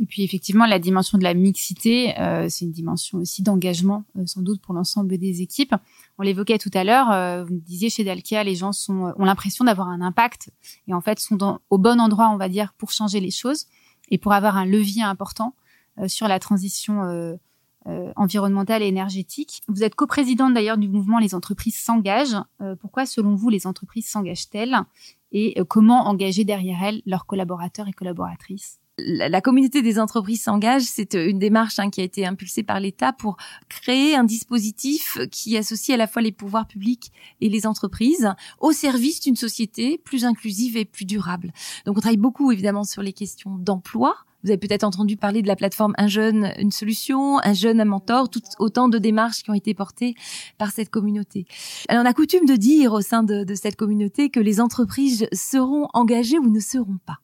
Et 0.00 0.06
puis 0.06 0.22
effectivement, 0.22 0.64
la 0.64 0.78
dimension 0.78 1.18
de 1.18 1.22
la 1.22 1.34
mixité, 1.34 2.18
euh, 2.18 2.46
c'est 2.48 2.64
une 2.64 2.72
dimension 2.72 3.18
aussi 3.18 3.42
d'engagement, 3.42 4.04
euh, 4.16 4.22
sans 4.24 4.40
doute 4.40 4.62
pour 4.62 4.74
l'ensemble 4.74 5.18
des 5.18 5.42
équipes. 5.42 5.74
On 6.18 6.22
l'évoquait 6.22 6.56
tout 6.56 6.70
à 6.72 6.84
l'heure, 6.84 7.10
euh, 7.10 7.44
vous 7.44 7.60
disiez 7.60 7.90
chez 7.90 8.02
Dalkia, 8.02 8.42
les 8.42 8.54
gens 8.54 8.72
sont, 8.72 9.12
ont 9.14 9.24
l'impression 9.26 9.62
d'avoir 9.62 9.88
un 9.88 10.00
impact 10.00 10.50
et 10.88 10.94
en 10.94 11.02
fait 11.02 11.20
sont 11.20 11.36
dans, 11.36 11.60
au 11.68 11.76
bon 11.76 12.00
endroit, 12.00 12.30
on 12.30 12.38
va 12.38 12.48
dire, 12.48 12.72
pour 12.78 12.92
changer 12.92 13.20
les 13.20 13.30
choses 13.30 13.66
et 14.08 14.16
pour 14.16 14.32
avoir 14.32 14.56
un 14.56 14.64
levier 14.64 15.02
important 15.02 15.54
sur 16.06 16.26
la 16.26 16.38
transition 16.38 17.38
environnementale 18.16 18.82
et 18.82 18.86
énergétique. 18.86 19.62
Vous 19.68 19.84
êtes 19.84 19.94
coprésidente 19.94 20.54
d'ailleurs 20.54 20.78
du 20.78 20.88
mouvement 20.88 21.18
Les 21.18 21.34
entreprises 21.34 21.78
s'engagent. 21.78 22.36
pourquoi, 22.80 23.06
selon 23.06 23.34
vous, 23.34 23.50
les 23.50 23.68
entreprises 23.68 24.08
s'engagent-elles 24.08 24.76
et 25.30 25.60
comment 25.68 26.08
engager 26.08 26.44
derrière 26.44 26.82
elles 26.82 27.02
leurs 27.06 27.26
collaborateurs 27.26 27.86
et 27.86 27.92
collaboratrices? 27.92 28.80
La, 29.06 29.40
communauté 29.40 29.82
des 29.82 29.98
entreprises 29.98 30.42
s'engage. 30.42 30.82
C'est 30.82 31.14
une 31.14 31.38
démarche 31.38 31.78
hein, 31.78 31.90
qui 31.90 32.00
a 32.00 32.04
été 32.04 32.26
impulsée 32.26 32.62
par 32.62 32.80
l'État 32.80 33.12
pour 33.12 33.36
créer 33.68 34.14
un 34.14 34.24
dispositif 34.24 35.18
qui 35.30 35.56
associe 35.56 35.94
à 35.94 35.98
la 35.98 36.06
fois 36.06 36.22
les 36.22 36.32
pouvoirs 36.32 36.66
publics 36.66 37.12
et 37.40 37.48
les 37.48 37.66
entreprises 37.66 38.28
au 38.58 38.72
service 38.72 39.20
d'une 39.20 39.36
société 39.36 39.98
plus 39.98 40.24
inclusive 40.24 40.76
et 40.76 40.84
plus 40.84 41.04
durable. 41.04 41.52
Donc 41.86 41.96
on 41.96 42.00
travaille 42.00 42.16
beaucoup 42.16 42.52
évidemment 42.52 42.84
sur 42.84 43.02
les 43.02 43.12
questions 43.12 43.56
d'emploi, 43.56 44.16
vous 44.42 44.50
avez 44.50 44.58
peut-être 44.58 44.84
entendu 44.84 45.16
parler 45.16 45.42
de 45.42 45.46
la 45.46 45.56
plateforme 45.56 45.94
Un 45.98 46.08
jeune, 46.08 46.52
une 46.58 46.70
solution, 46.70 47.38
Un 47.40 47.52
jeune, 47.52 47.80
un 47.80 47.84
mentor, 47.84 48.30
tout 48.30 48.40
autant 48.58 48.88
de 48.88 48.98
démarches 48.98 49.42
qui 49.42 49.50
ont 49.50 49.54
été 49.54 49.74
portées 49.74 50.14
par 50.58 50.70
cette 50.70 50.90
communauté. 50.90 51.46
Alors, 51.88 52.04
on 52.04 52.06
a 52.06 52.14
coutume 52.14 52.46
de 52.46 52.56
dire 52.56 52.92
au 52.92 53.00
sein 53.00 53.22
de, 53.22 53.44
cette 53.54 53.76
communauté 53.76 54.30
que 54.30 54.40
les 54.40 54.60
entreprises 54.60 55.26
seront 55.32 55.88
engagées 55.92 56.38
ou 56.38 56.48
ne 56.48 56.60
seront 56.60 56.98
pas. 57.04 57.18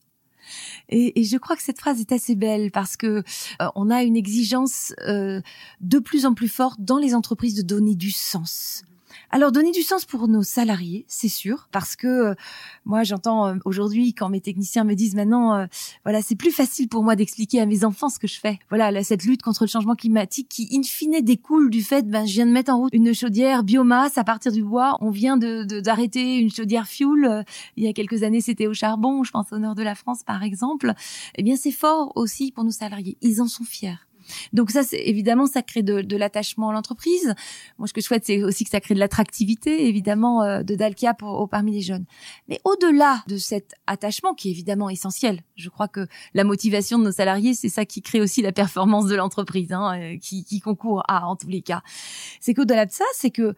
Et, 0.89 1.23
je 1.23 1.37
crois 1.37 1.55
que 1.55 1.63
cette 1.63 1.79
phrase 1.79 1.99
est 1.99 2.11
assez 2.11 2.35
belle 2.35 2.71
parce 2.71 2.95
que 2.97 3.23
euh, 3.61 3.67
on 3.75 3.89
a 3.89 4.03
une 4.03 4.15
exigence 4.15 4.93
euh, 5.07 5.41
de 5.81 5.99
plus 5.99 6.25
en 6.25 6.33
plus 6.33 6.47
forte 6.47 6.79
dans 6.79 6.97
les 6.97 7.13
entreprises 7.13 7.55
de 7.55 7.61
donner 7.61 7.95
du 7.95 8.11
sens. 8.11 8.83
Alors 9.29 9.51
donner 9.51 9.71
du 9.71 9.81
sens 9.81 10.05
pour 10.05 10.27
nos 10.27 10.43
salariés, 10.43 11.05
c'est 11.07 11.27
sûr, 11.27 11.67
parce 11.71 11.95
que 11.95 12.07
euh, 12.07 12.35
moi 12.85 13.03
j'entends 13.03 13.47
euh, 13.47 13.55
aujourd'hui 13.65 14.13
quand 14.13 14.29
mes 14.29 14.41
techniciens 14.41 14.83
me 14.83 14.93
disent 14.93 15.15
maintenant, 15.15 15.55
euh, 15.55 15.65
voilà, 16.03 16.21
c'est 16.21 16.35
plus 16.35 16.51
facile 16.51 16.87
pour 16.87 17.03
moi 17.03 17.15
d'expliquer 17.15 17.59
à 17.59 17.65
mes 17.65 17.83
enfants 17.83 18.09
ce 18.09 18.19
que 18.19 18.27
je 18.27 18.39
fais. 18.39 18.59
Voilà, 18.69 19.03
cette 19.03 19.23
lutte 19.23 19.41
contre 19.41 19.63
le 19.63 19.69
changement 19.69 19.95
climatique 19.95 20.47
qui 20.49 20.69
in 20.73 20.83
fine 20.83 21.21
découle 21.21 21.69
du 21.69 21.83
fait, 21.83 22.07
ben 22.07 22.25
je 22.25 22.33
viens 22.33 22.45
de 22.45 22.51
mettre 22.51 22.71
en 22.71 22.77
route 22.77 22.93
une 22.93 23.13
chaudière 23.13 23.63
biomasse 23.63 24.17
à 24.17 24.23
partir 24.23 24.51
du 24.51 24.63
bois. 24.63 24.97
On 25.01 25.09
vient 25.09 25.37
de 25.37 25.63
d'arrêter 25.81 26.37
une 26.37 26.51
chaudière 26.51 26.87
fuel. 26.87 27.43
il 27.75 27.83
y 27.83 27.87
a 27.87 27.93
quelques 27.93 28.23
années, 28.23 28.41
c'était 28.41 28.67
au 28.67 28.73
charbon. 28.73 29.23
Je 29.23 29.31
pense 29.31 29.51
au 29.51 29.57
nord 29.57 29.75
de 29.75 29.83
la 29.83 29.95
France, 29.95 30.23
par 30.23 30.43
exemple. 30.43 30.93
Eh 31.35 31.43
bien, 31.43 31.55
c'est 31.55 31.71
fort 31.71 32.13
aussi 32.15 32.51
pour 32.51 32.63
nos 32.63 32.71
salariés. 32.71 33.17
Ils 33.21 33.41
en 33.41 33.47
sont 33.47 33.63
fiers. 33.63 33.97
Donc 34.53 34.71
ça, 34.71 34.83
c'est 34.83 35.01
évidemment, 35.05 35.45
ça 35.45 35.61
crée 35.61 35.83
de, 35.83 36.17
l'attachement 36.17 36.69
à 36.69 36.73
l'entreprise. 36.73 37.35
Moi, 37.77 37.87
ce 37.87 37.93
que 37.93 38.01
je 38.01 38.05
souhaite, 38.05 38.25
c'est 38.25 38.43
aussi 38.43 38.63
que 38.63 38.69
ça 38.69 38.79
crée 38.79 38.95
de 38.95 38.99
l'attractivité, 38.99 39.87
évidemment, 39.87 40.43
euh, 40.43 40.63
de 40.63 40.75
Dalkia 40.75 41.13
pour, 41.13 41.47
parmi 41.49 41.73
les 41.73 41.81
jeunes. 41.81 42.05
Mais 42.47 42.59
au-delà 42.63 43.23
de 43.27 43.37
cet 43.37 43.73
attachement, 43.85 44.33
qui 44.33 44.49
est 44.49 44.51
évidemment 44.51 44.89
essentiel, 44.89 45.41
je 45.55 45.69
crois 45.69 45.87
que 45.87 46.07
la 46.33 46.43
motivation 46.43 46.99
de 46.99 47.05
nos 47.05 47.11
salariés, 47.11 47.53
c'est 47.53 47.69
ça 47.69 47.85
qui 47.85 48.01
crée 48.01 48.21
aussi 48.21 48.41
la 48.41 48.51
performance 48.51 49.07
de 49.07 49.15
l'entreprise, 49.15 49.71
hein, 49.71 49.99
euh, 49.99 50.17
qui, 50.17 50.43
qui 50.43 50.59
concourt 50.59 51.03
à, 51.07 51.27
en 51.27 51.35
tous 51.35 51.49
les 51.49 51.61
cas. 51.61 51.81
C'est 52.39 52.53
qu'au-delà 52.53 52.85
de 52.85 52.91
ça, 52.91 53.05
c'est 53.13 53.31
que 53.31 53.55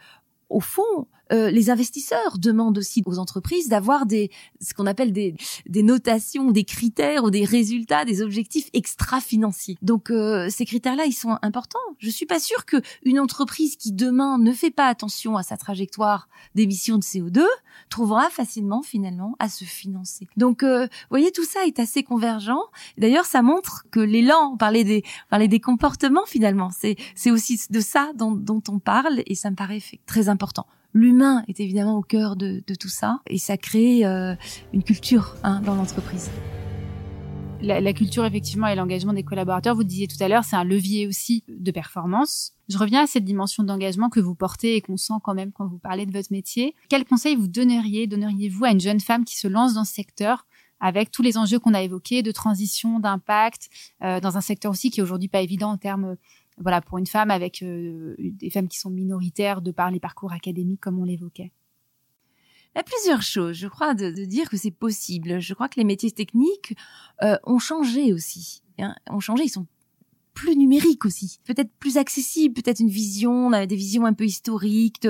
au 0.49 0.60
fond, 0.60 1.08
euh, 1.32 1.52
les 1.52 1.70
investisseurs 1.70 2.38
demandent 2.38 2.78
aussi 2.78 3.04
aux 3.06 3.20
entreprises 3.20 3.70
d'avoir 3.70 4.06
des 4.06 4.32
ce 4.62 4.74
qu'on 4.74 4.86
appelle 4.86 5.13
des, 5.13 5.36
des 5.68 5.84
notations, 5.84 6.52
des 6.52 6.63
critères 6.63 7.24
ou 7.24 7.30
des 7.30 7.46
résultats, 7.46 8.06
des 8.06 8.22
objectifs 8.22 8.70
extra-financiers. 8.74 9.78
Donc 9.82 10.10
euh, 10.10 10.48
ces 10.50 10.65
critères-là, 10.65 11.06
ils 11.06 11.13
sont 11.13 11.38
importants. 11.42 11.80
Je 12.00 12.10
suis 12.10 12.26
pas 12.26 12.39
sûre 12.39 12.65
que 12.65 12.78
une 13.04 13.20
entreprise 13.20 13.76
qui 13.76 13.92
demain 13.92 14.38
ne 14.38 14.52
fait 14.54 14.72
pas 14.72 14.88
attention 14.88 15.38
à 15.38 15.44
sa 15.44 15.58
trajectoire 15.58 16.30
d'émissions 16.56 16.98
de 16.98 17.04
CO2 17.04 17.44
trouvera 17.89 18.30
facilement 18.30 18.82
finalement 18.82 19.36
à 19.39 19.50
se 19.50 19.65
financer. 19.65 20.28
Donc 20.38 20.63
euh, 20.63 20.86
vous 20.86 21.10
voyez 21.10 21.32
tout 21.32 21.46
ça 21.46 21.65
est 21.65 21.80
assez 21.80 22.04
convergent. 22.04 22.62
D'ailleurs, 22.98 23.26
ça 23.26 23.42
montre 23.42 23.86
que 23.92 24.00
l'élan, 24.00 24.52
on 24.54 24.58
parlait 24.58 24.84
des 24.84 25.04
parlait 25.30 25.48
des 25.48 25.60
comportements 25.60 26.26
finalement, 26.26 26.70
c'est 26.72 26.96
c'est 27.15 27.32
aussi 27.32 27.60
de 27.70 27.80
ça 27.80 28.12
dont, 28.15 28.32
dont 28.32 28.62
on 28.70 28.80
parle 28.80 29.22
et 29.26 29.36
ça 29.36 29.50
me 29.50 29.56
paraît 29.56 29.82
très 30.06 30.30
important 30.30 30.65
l'humain 30.93 31.43
est 31.47 31.60
évidemment 31.60 31.97
au 31.97 32.02
cœur 32.02 32.36
de, 32.36 32.63
tout 32.80 32.89
ça 32.89 33.19
et 33.28 33.38
ça 33.38 33.58
crée 33.58 34.06
euh, 34.06 34.36
une 34.73 34.84
culture 34.84 35.36
hein, 35.43 35.62
dans 35.62 35.75
l'entreprise. 35.75 36.30
La, 37.62 37.91
culture 37.91 38.23
effectivement 38.25 38.67
et 38.67 38.75
l'engagement 38.75 39.12
des 39.12 39.23
collaborateurs, 39.23 39.75
vous 39.75 39.84
disiez 39.84 40.08
tout 40.08 40.21
à 40.21 40.30
l'heure, 40.30 40.45
c'est 40.45 40.56
un 40.56 40.63
levier 40.63 41.08
aussi 41.08 41.43
de 41.49 41.71
performance. 41.71 42.54
Je 42.69 42.78
reviens 42.78 43.04
à 43.04 43.08
cette 43.08 43.25
dimension 43.25 43.63
d'engagement 43.63 44.10
que 44.10 44.21
vous 44.21 44.34
portez 44.34 44.78
et 44.78 44.82
qu'on 44.82 44.95
sent 44.95 45.15
quand 45.23 45.34
même 45.34 45.52
quand 45.52 45.67
vous 45.67 45.78
parlez 45.78 46.06
de 46.06 46.13
votre 46.13 46.32
métier. 46.32 46.73
Quel 46.88 47.04
conseil 47.04 47.36
vous 47.36 47.49
donneriez, 47.49 48.08
donneriez-vous 48.08 48.63
à 48.63 48.71
une 48.71 48.80
jeune 48.80 49.02
femme 49.02 49.25
qui 49.25 49.38
se 49.38 49.49
lance 49.49 49.73
dans 49.73 49.84
ce 49.84 49.93
secteur 49.93 50.45
avec 50.80 51.12
tous 51.12 51.21
les 51.21 51.38
enjeux 51.38 51.60
qu'on 51.60 51.73
a 51.73 51.82
évoqués 51.82 52.23
de 52.23 52.32
transition, 52.32 52.99
d'impact, 52.99 53.69
euh, 54.04 54.21
dans 54.21 54.38
un 54.38 54.41
secteur 54.41 54.71
aussi 54.71 54.89
qui 54.89 55.02
est 55.02 55.04
aujourd'hui 55.04 55.28
pas 55.28 55.41
évident 55.41 55.71
en 55.71 55.78
termes 55.78 56.15
voilà, 56.60 56.82
pour 56.82 56.98
une 56.98 57.08
femme 57.08 57.32
avec 57.32 57.63
euh, 57.63 58.15
des 58.19 58.50
femmes 58.50 58.67
qui 58.67 58.78
sont 58.78 58.89
minoritaires 58.89 59.62
de 59.62 59.72
par 59.72 59.91
les 59.91 60.00
parcours 60.00 60.34
académiques 60.34 60.82
comme 60.82 61.00
on 61.00 61.04
l'évoquait 61.06 61.52
il 62.76 62.78
y 62.78 62.82
a 62.82 62.84
plusieurs 62.84 63.24
choses, 63.24 63.56
je 63.56 63.67
crois, 63.67 63.95
de, 63.95 64.12
dire 64.26 64.48
que 64.50 64.58
c'est 64.58 64.72
possible. 64.72 65.39
Je 65.39 65.54
crois 65.54 65.69
que 65.69 65.80
les 65.80 65.84
métiers 65.84 66.12
techniques 66.12 66.76
euh, 67.24 67.36
ont 67.43 67.58
changé 67.58 68.13
aussi. 68.13 68.62
Hein, 68.78 68.95
ont 69.10 69.19
changé, 69.19 69.45
ils 69.45 69.50
sont 69.50 69.65
plus 70.39 70.56
numérique 70.56 71.06
aussi, 71.06 71.39
peut-être 71.45 71.69
plus 71.80 71.97
accessible, 71.97 72.54
peut-être 72.54 72.80
une 72.80 72.89
vision, 72.89 73.47
on 73.47 73.52
a 73.52 73.65
des 73.65 73.75
visions 73.75 74.06
un 74.06 74.13
peu 74.13 74.23
historiques 74.23 75.06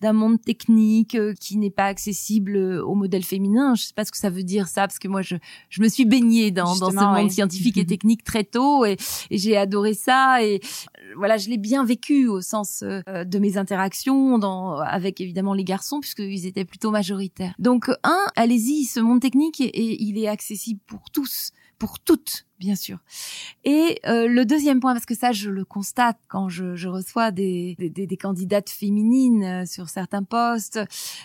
d'un 0.00 0.12
monde 0.12 0.40
technique 0.40 1.16
euh, 1.16 1.34
qui 1.40 1.56
n'est 1.56 1.70
pas 1.70 1.86
accessible 1.86 2.56
euh, 2.56 2.84
au 2.84 2.94
modèle 2.94 3.24
féminin. 3.24 3.74
Je 3.74 3.82
sais 3.82 3.92
pas 3.92 4.04
ce 4.04 4.12
que 4.12 4.18
ça 4.18 4.30
veut 4.30 4.44
dire 4.44 4.68
ça, 4.68 4.82
parce 4.82 5.00
que 5.00 5.08
moi 5.08 5.20
je, 5.20 5.34
je 5.68 5.82
me 5.82 5.88
suis 5.88 6.04
baignée 6.04 6.52
dans, 6.52 6.76
dans 6.76 6.92
ce 6.92 6.96
monde 6.96 7.30
scientifique 7.30 7.76
et 7.76 7.86
technique 7.94 8.22
très 8.22 8.44
tôt 8.44 8.84
et, 8.84 8.96
j'ai 9.32 9.56
adoré 9.56 9.94
ça 9.94 10.44
et 10.44 10.56
euh, 10.56 11.14
voilà, 11.16 11.38
je 11.38 11.48
l'ai 11.48 11.58
bien 11.58 11.84
vécu 11.84 12.28
au 12.28 12.40
sens 12.40 12.84
de 12.84 13.38
mes 13.38 13.56
interactions 13.56 14.38
dans, 14.38 14.78
avec 14.78 15.20
évidemment 15.20 15.54
les 15.54 15.64
garçons 15.64 15.98
puisqu'ils 15.98 16.46
étaient 16.46 16.64
plutôt 16.64 16.92
majoritaires. 16.92 17.54
Donc 17.58 17.88
un, 18.04 18.20
allez-y, 18.36 18.84
ce 18.84 19.00
monde 19.00 19.20
technique 19.20 19.60
et 19.60 20.02
il 20.02 20.18
est 20.18 20.28
accessible 20.28 20.80
pour 20.86 21.10
tous 21.10 21.52
pour 21.78 22.00
toutes, 22.00 22.46
bien 22.58 22.74
sûr. 22.74 22.98
Et 23.64 24.00
euh, 24.06 24.26
le 24.26 24.44
deuxième 24.44 24.80
point, 24.80 24.92
parce 24.92 25.06
que 25.06 25.14
ça, 25.14 25.32
je 25.32 25.50
le 25.50 25.64
constate 25.64 26.18
quand 26.28 26.48
je, 26.48 26.74
je 26.74 26.88
reçois 26.88 27.30
des, 27.30 27.76
des, 27.78 28.06
des, 28.06 28.16
candidates 28.16 28.70
féminines 28.70 29.44
euh, 29.44 29.66
sur 29.66 29.88
certains 29.88 30.22
postes, 30.22 30.80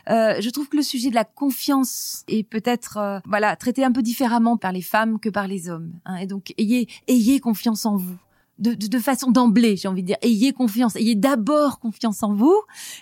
euh, 0.09 0.39
je 0.39 0.49
trouve 0.49 0.69
que 0.69 0.77
le 0.77 0.83
sujet 0.83 1.09
de 1.09 1.15
la 1.15 1.25
confiance 1.25 2.23
est 2.27 2.43
peut-être 2.43 2.97
euh, 2.97 3.19
voilà 3.25 3.55
traité 3.55 3.83
un 3.83 3.91
peu 3.91 4.01
différemment 4.01 4.57
par 4.57 4.71
les 4.71 4.81
femmes 4.81 5.19
que 5.19 5.29
par 5.29 5.47
les 5.47 5.69
hommes. 5.69 5.91
Hein, 6.05 6.17
et 6.17 6.27
donc, 6.27 6.53
ayez 6.57 6.87
ayez 7.07 7.39
confiance 7.39 7.85
en 7.85 7.97
vous 7.97 8.17
de, 8.59 8.73
de, 8.73 8.99
façon 8.99 9.31
d'emblée, 9.31 9.75
j'ai 9.77 9.87
envie 9.87 10.01
de 10.01 10.07
dire. 10.07 10.17
Ayez 10.21 10.53
confiance, 10.53 10.95
ayez 10.95 11.15
d'abord 11.15 11.79
confiance 11.79 12.23
en 12.23 12.33
vous, 12.33 12.55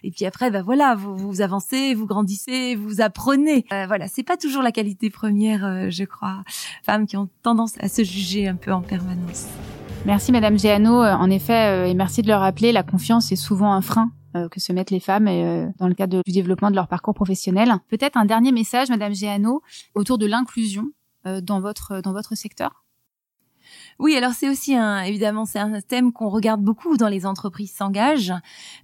et 0.03 0.11
puis 0.11 0.25
après, 0.25 0.49
ben 0.49 0.61
voilà, 0.61 0.95
vous, 0.95 1.15
vous 1.15 1.41
avancez, 1.41 1.93
vous 1.93 2.05
grandissez, 2.05 2.75
vous 2.75 3.01
apprenez. 3.01 3.65
Euh, 3.73 3.85
voilà, 3.87 4.07
c'est 4.07 4.23
pas 4.23 4.37
toujours 4.37 4.63
la 4.63 4.71
qualité 4.71 5.09
première, 5.09 5.65
euh, 5.65 5.89
je 5.89 6.03
crois. 6.03 6.43
Femmes 6.83 7.05
qui 7.05 7.17
ont 7.17 7.29
tendance 7.43 7.73
à 7.79 7.89
se 7.89 8.03
juger 8.03 8.47
un 8.47 8.55
peu 8.55 8.71
en 8.71 8.81
permanence. 8.81 9.47
Merci 10.05 10.31
Madame 10.31 10.57
Géano. 10.57 11.03
Euh, 11.03 11.13
en 11.13 11.29
effet, 11.29 11.89
et 11.89 11.93
merci 11.93 12.21
de 12.21 12.27
le 12.27 12.35
rappeler, 12.35 12.71
la 12.71 12.83
confiance 12.83 13.31
est 13.31 13.35
souvent 13.35 13.73
un 13.73 13.81
frein 13.81 14.11
que 14.49 14.61
se 14.61 14.71
mettent 14.71 14.91
les 14.91 15.01
femmes 15.01 15.25
dans 15.77 15.89
le 15.89 15.93
cadre 15.93 16.21
du 16.25 16.31
développement 16.31 16.71
de 16.71 16.75
leur 16.75 16.87
parcours 16.87 17.13
professionnel. 17.13 17.73
Peut-être 17.89 18.15
un 18.15 18.23
dernier 18.23 18.53
message, 18.53 18.87
Madame 18.87 19.13
Géano, 19.13 19.61
autour 19.93 20.17
de 20.17 20.25
l'inclusion 20.25 20.85
dans 21.25 21.59
votre 21.59 21.99
dans 22.01 22.13
votre 22.13 22.33
secteur? 22.35 22.85
Oui, 23.99 24.15
alors 24.15 24.33
c'est 24.33 24.49
aussi 24.49 24.75
un, 24.75 25.01
évidemment, 25.01 25.45
c'est 25.45 25.59
un 25.59 25.79
thème 25.81 26.11
qu'on 26.11 26.29
regarde 26.29 26.61
beaucoup 26.61 26.97
dans 26.97 27.07
les 27.07 27.25
entreprises 27.25 27.71
s'engagent, 27.71 28.33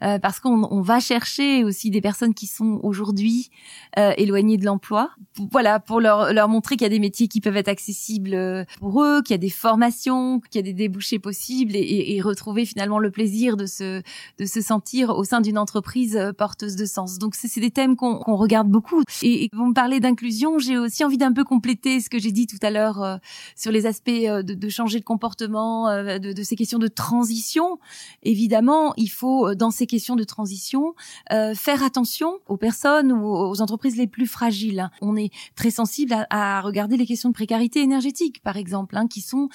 euh, 0.03 0.19
parce 0.19 0.39
qu'on 0.39 0.81
va 0.81 0.99
chercher 0.99 1.63
aussi 1.63 1.89
des 1.89 2.01
personnes 2.01 2.33
qui 2.33 2.47
sont 2.47 2.79
aujourd'hui 2.83 3.49
euh, 3.97 4.13
éloignées 4.17 4.57
de 4.57 4.65
l'emploi. 4.65 5.09
Voilà, 5.51 5.79
pour 5.79 5.99
leur, 5.99 6.33
leur 6.33 6.49
montrer 6.49 6.75
qu'il 6.75 6.83
y 6.83 6.85
a 6.85 6.89
des 6.89 6.99
métiers 6.99 7.27
qui 7.27 7.41
peuvent 7.41 7.57
être 7.57 7.67
accessibles 7.67 8.33
euh, 8.33 8.63
pour 8.79 9.03
eux, 9.03 9.21
qu'il 9.21 9.33
y 9.33 9.35
a 9.35 9.39
des 9.39 9.49
formations, 9.49 10.39
qu'il 10.39 10.59
y 10.59 10.63
a 10.63 10.63
des 10.63 10.73
débouchés 10.73 11.19
possibles 11.19 11.75
et, 11.75 12.15
et, 12.15 12.21
retrouver 12.21 12.65
finalement 12.65 12.99
le 12.99 13.11
plaisir 13.11 13.57
de 13.57 13.65
se, 13.65 14.01
de 14.37 14.45
se 14.45 14.61
sentir 14.61 15.11
au 15.11 15.23
sein 15.23 15.41
d'une 15.41 15.57
entreprise 15.57 16.15
euh, 16.15 16.33
porteuse 16.33 16.75
de 16.75 16.85
sens. 16.85 17.17
Donc 17.17 17.35
c'est 17.35 17.59
des 17.59 17.71
thèmes 17.71 17.95
qu'on 17.95 18.35
regarde 18.35 18.69
beaucoup. 18.69 19.01
Et, 19.23 19.49
vous 19.53 19.65
me 19.65 19.73
parlez 19.73 19.99
d'inclusion, 19.99 20.59
j'ai 20.59 20.77
aussi 20.77 21.03
envie 21.03 21.17
d'un 21.17 21.33
peu 21.33 21.43
compléter 21.43 21.99
ce 21.99 22.09
que 22.09 22.19
j'ai 22.19 22.31
dit 22.31 22.47
tout 22.47 22.59
à 22.61 22.69
l'heure 22.69 23.19
sur 23.55 23.71
les 23.71 23.85
aspects 23.85 24.09
de, 24.09 24.41
de 24.41 24.69
changer 24.69 24.99
de 24.99 25.05
comportement, 25.07 25.87
euh, 25.87 26.19
de, 26.19 26.43
ces 26.43 26.57
questions 26.57 26.79
de 26.79 26.89
transition. 26.89 27.79
Évidemment, 28.23 28.93
il 28.97 29.07
faut, 29.07 29.47
euh, 29.47 29.55
dans 29.55 29.71
ces 29.71 29.87
questions 29.87 30.17
de 30.17 30.25
transition, 30.25 30.93
euh, 31.31 31.55
faire 31.55 31.81
attention 31.81 32.39
aux 32.47 32.57
personnes 32.57 33.13
ou 33.13 33.25
aux 33.25 33.61
entreprises 33.61 33.95
les 33.95 34.07
plus 34.07 34.27
fragiles. 34.27 34.89
On 35.01 35.15
est 35.15 35.31
très 35.55 35.71
sensible 35.71 36.13
à, 36.29 36.61
regarder 36.61 36.97
les 36.97 37.05
questions 37.05 37.29
de 37.29 37.33
précarité 37.33 37.81
énergétique, 37.81 38.41
par 38.43 38.57
exemple, 38.57 38.97
hein, 38.97 39.07
qui 39.07 39.21
sont 39.21 39.47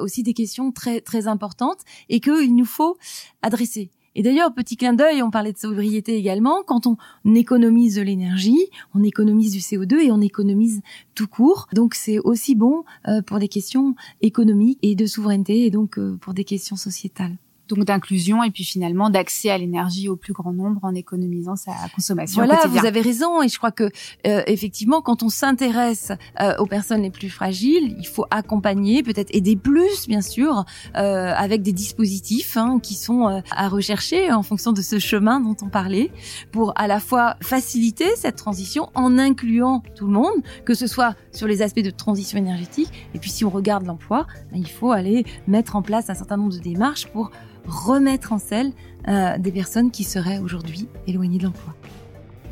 aussi 0.00 0.22
des 0.22 0.32
questions 0.32 0.72
très 0.72 1.00
très 1.00 1.26
importantes 1.26 1.80
et 2.08 2.20
qu'il 2.20 2.54
nous 2.54 2.64
faut 2.64 2.96
adresser. 3.42 3.90
Et 4.18 4.22
d'ailleurs, 4.22 4.54
petit 4.54 4.78
clin 4.78 4.94
d'œil, 4.94 5.22
on 5.22 5.30
parlait 5.30 5.52
de 5.52 5.58
sobriété 5.58 6.16
également. 6.16 6.62
Quand 6.66 6.86
on 6.86 6.96
économise 7.34 7.96
de 7.96 8.02
l'énergie, 8.02 8.70
on 8.94 9.02
économise 9.02 9.52
du 9.52 9.58
CO2 9.58 10.06
et 10.06 10.10
on 10.10 10.22
économise 10.22 10.80
tout 11.14 11.28
court. 11.28 11.68
Donc 11.74 11.94
c'est 11.94 12.18
aussi 12.20 12.54
bon 12.54 12.84
euh, 13.08 13.20
pour 13.20 13.38
des 13.38 13.48
questions 13.48 13.94
économiques 14.22 14.78
et 14.80 14.94
de 14.94 15.04
souveraineté 15.04 15.66
et 15.66 15.70
donc 15.70 15.98
euh, 15.98 16.16
pour 16.18 16.32
des 16.32 16.44
questions 16.44 16.76
sociétales. 16.76 17.36
Donc 17.68 17.84
d'inclusion 17.84 18.42
et 18.42 18.50
puis 18.50 18.64
finalement 18.64 19.10
d'accès 19.10 19.50
à 19.50 19.58
l'énergie 19.58 20.08
au 20.08 20.16
plus 20.16 20.32
grand 20.32 20.52
nombre 20.52 20.80
en 20.82 20.94
économisant 20.94 21.56
sa 21.56 21.72
consommation. 21.94 22.44
Voilà, 22.44 22.66
vous 22.66 22.84
avez 22.84 23.00
raison 23.00 23.42
et 23.42 23.48
je 23.48 23.58
crois 23.58 23.70
que 23.70 23.90
euh, 24.26 24.42
effectivement 24.46 25.00
quand 25.00 25.22
on 25.22 25.28
s'intéresse 25.28 26.12
euh, 26.40 26.56
aux 26.58 26.66
personnes 26.66 27.02
les 27.02 27.10
plus 27.10 27.30
fragiles, 27.30 27.96
il 27.98 28.06
faut 28.06 28.26
accompagner, 28.30 29.02
peut-être 29.02 29.34
aider 29.34 29.56
plus 29.56 30.06
bien 30.08 30.22
sûr, 30.22 30.64
euh, 30.96 31.32
avec 31.36 31.62
des 31.62 31.72
dispositifs 31.72 32.56
hein, 32.56 32.78
qui 32.82 32.94
sont 32.94 33.42
à 33.50 33.68
rechercher 33.68 34.32
en 34.32 34.42
fonction 34.42 34.72
de 34.72 34.82
ce 34.82 34.98
chemin 34.98 35.40
dont 35.40 35.56
on 35.62 35.68
parlait, 35.68 36.10
pour 36.52 36.72
à 36.76 36.86
la 36.86 37.00
fois 37.00 37.36
faciliter 37.42 38.06
cette 38.16 38.36
transition 38.36 38.90
en 38.94 39.18
incluant 39.18 39.82
tout 39.94 40.06
le 40.06 40.12
monde, 40.12 40.42
que 40.64 40.74
ce 40.74 40.86
soit 40.86 41.14
sur 41.32 41.46
les 41.46 41.62
aspects 41.62 41.80
de 41.80 41.90
transition 41.90 42.38
énergétique 42.38 42.90
et 43.14 43.18
puis 43.18 43.30
si 43.30 43.44
on 43.44 43.50
regarde 43.50 43.86
l'emploi, 43.86 44.26
ben, 44.52 44.58
il 44.58 44.68
faut 44.68 44.92
aller 44.92 45.24
mettre 45.46 45.76
en 45.76 45.82
place 45.82 46.10
un 46.10 46.14
certain 46.14 46.36
nombre 46.36 46.52
de 46.52 46.58
démarches 46.58 47.06
pour 47.06 47.30
remettre 47.66 48.32
en 48.32 48.38
selle 48.38 48.72
euh, 49.08 49.38
des 49.38 49.52
personnes 49.52 49.90
qui 49.90 50.04
seraient 50.04 50.38
aujourd'hui 50.38 50.88
éloignées 51.06 51.38
de 51.38 51.44
l'emploi. 51.44 51.74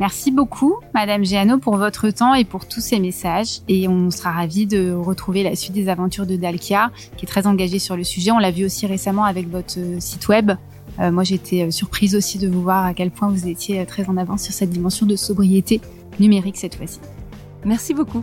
Merci 0.01 0.33
beaucoup, 0.33 0.75
Madame 0.93 1.25
Giano, 1.25 1.59
pour 1.59 1.77
votre 1.77 2.11
temps 2.11 2.35
et 2.35 2.45
pour 2.45 2.67
tous 2.67 2.81
ces 2.81 2.99
messages. 2.99 3.61
Et 3.69 3.87
on 3.87 4.11
sera 4.11 4.33
ravis 4.33 4.67
de 4.67 4.93
retrouver 4.93 5.45
la 5.45 5.55
suite 5.55 5.73
des 5.73 5.89
aventures 5.89 6.27
de 6.27 6.35
Dalkia, 6.35 6.91
qui 7.17 7.27
est 7.27 7.29
très 7.29 7.47
engagée 7.47 7.79
sur 7.79 7.97
le 7.97 8.03
sujet. 8.03 8.33
On 8.33 8.39
l'a 8.39 8.51
vu 8.51 8.65
aussi 8.65 8.87
récemment 8.87 9.25
avec 9.25 9.49
votre 9.49 9.79
euh, 9.79 10.01
site 10.01 10.27
web. 10.29 10.53
Euh, 10.99 11.13
moi, 11.13 11.23
j'étais 11.23 11.71
surprise 11.71 12.17
aussi 12.17 12.39
de 12.39 12.49
vous 12.49 12.63
voir 12.63 12.85
à 12.85 12.95
quel 12.95 13.11
point 13.11 13.29
vous 13.29 13.47
étiez 13.47 13.85
très 13.87 14.09
en 14.09 14.17
avance 14.17 14.43
sur 14.43 14.53
cette 14.53 14.71
dimension 14.71 15.07
de 15.07 15.17
sobriété 15.17 15.81
numérique 16.19 16.57
cette 16.57 16.75
fois-ci. 16.75 17.01
Merci 17.65 17.95
beaucoup. 17.95 18.21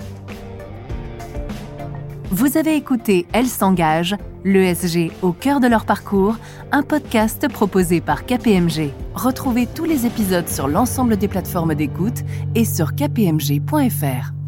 Vous 2.33 2.55
avez 2.55 2.77
écouté 2.77 3.27
Elle 3.33 3.47
s'engage, 3.47 4.15
l'ESG 4.45 5.11
au 5.21 5.33
cœur 5.33 5.59
de 5.59 5.67
leur 5.67 5.85
parcours, 5.85 6.37
un 6.71 6.81
podcast 6.81 7.49
proposé 7.49 7.99
par 7.99 8.25
KPMG. 8.25 8.91
Retrouvez 9.13 9.67
tous 9.67 9.83
les 9.83 10.05
épisodes 10.05 10.47
sur 10.47 10.69
l'ensemble 10.69 11.17
des 11.17 11.27
plateformes 11.27 11.75
d'écoute 11.75 12.23
et 12.55 12.63
sur 12.63 12.95
kpmg.fr. 12.95 14.40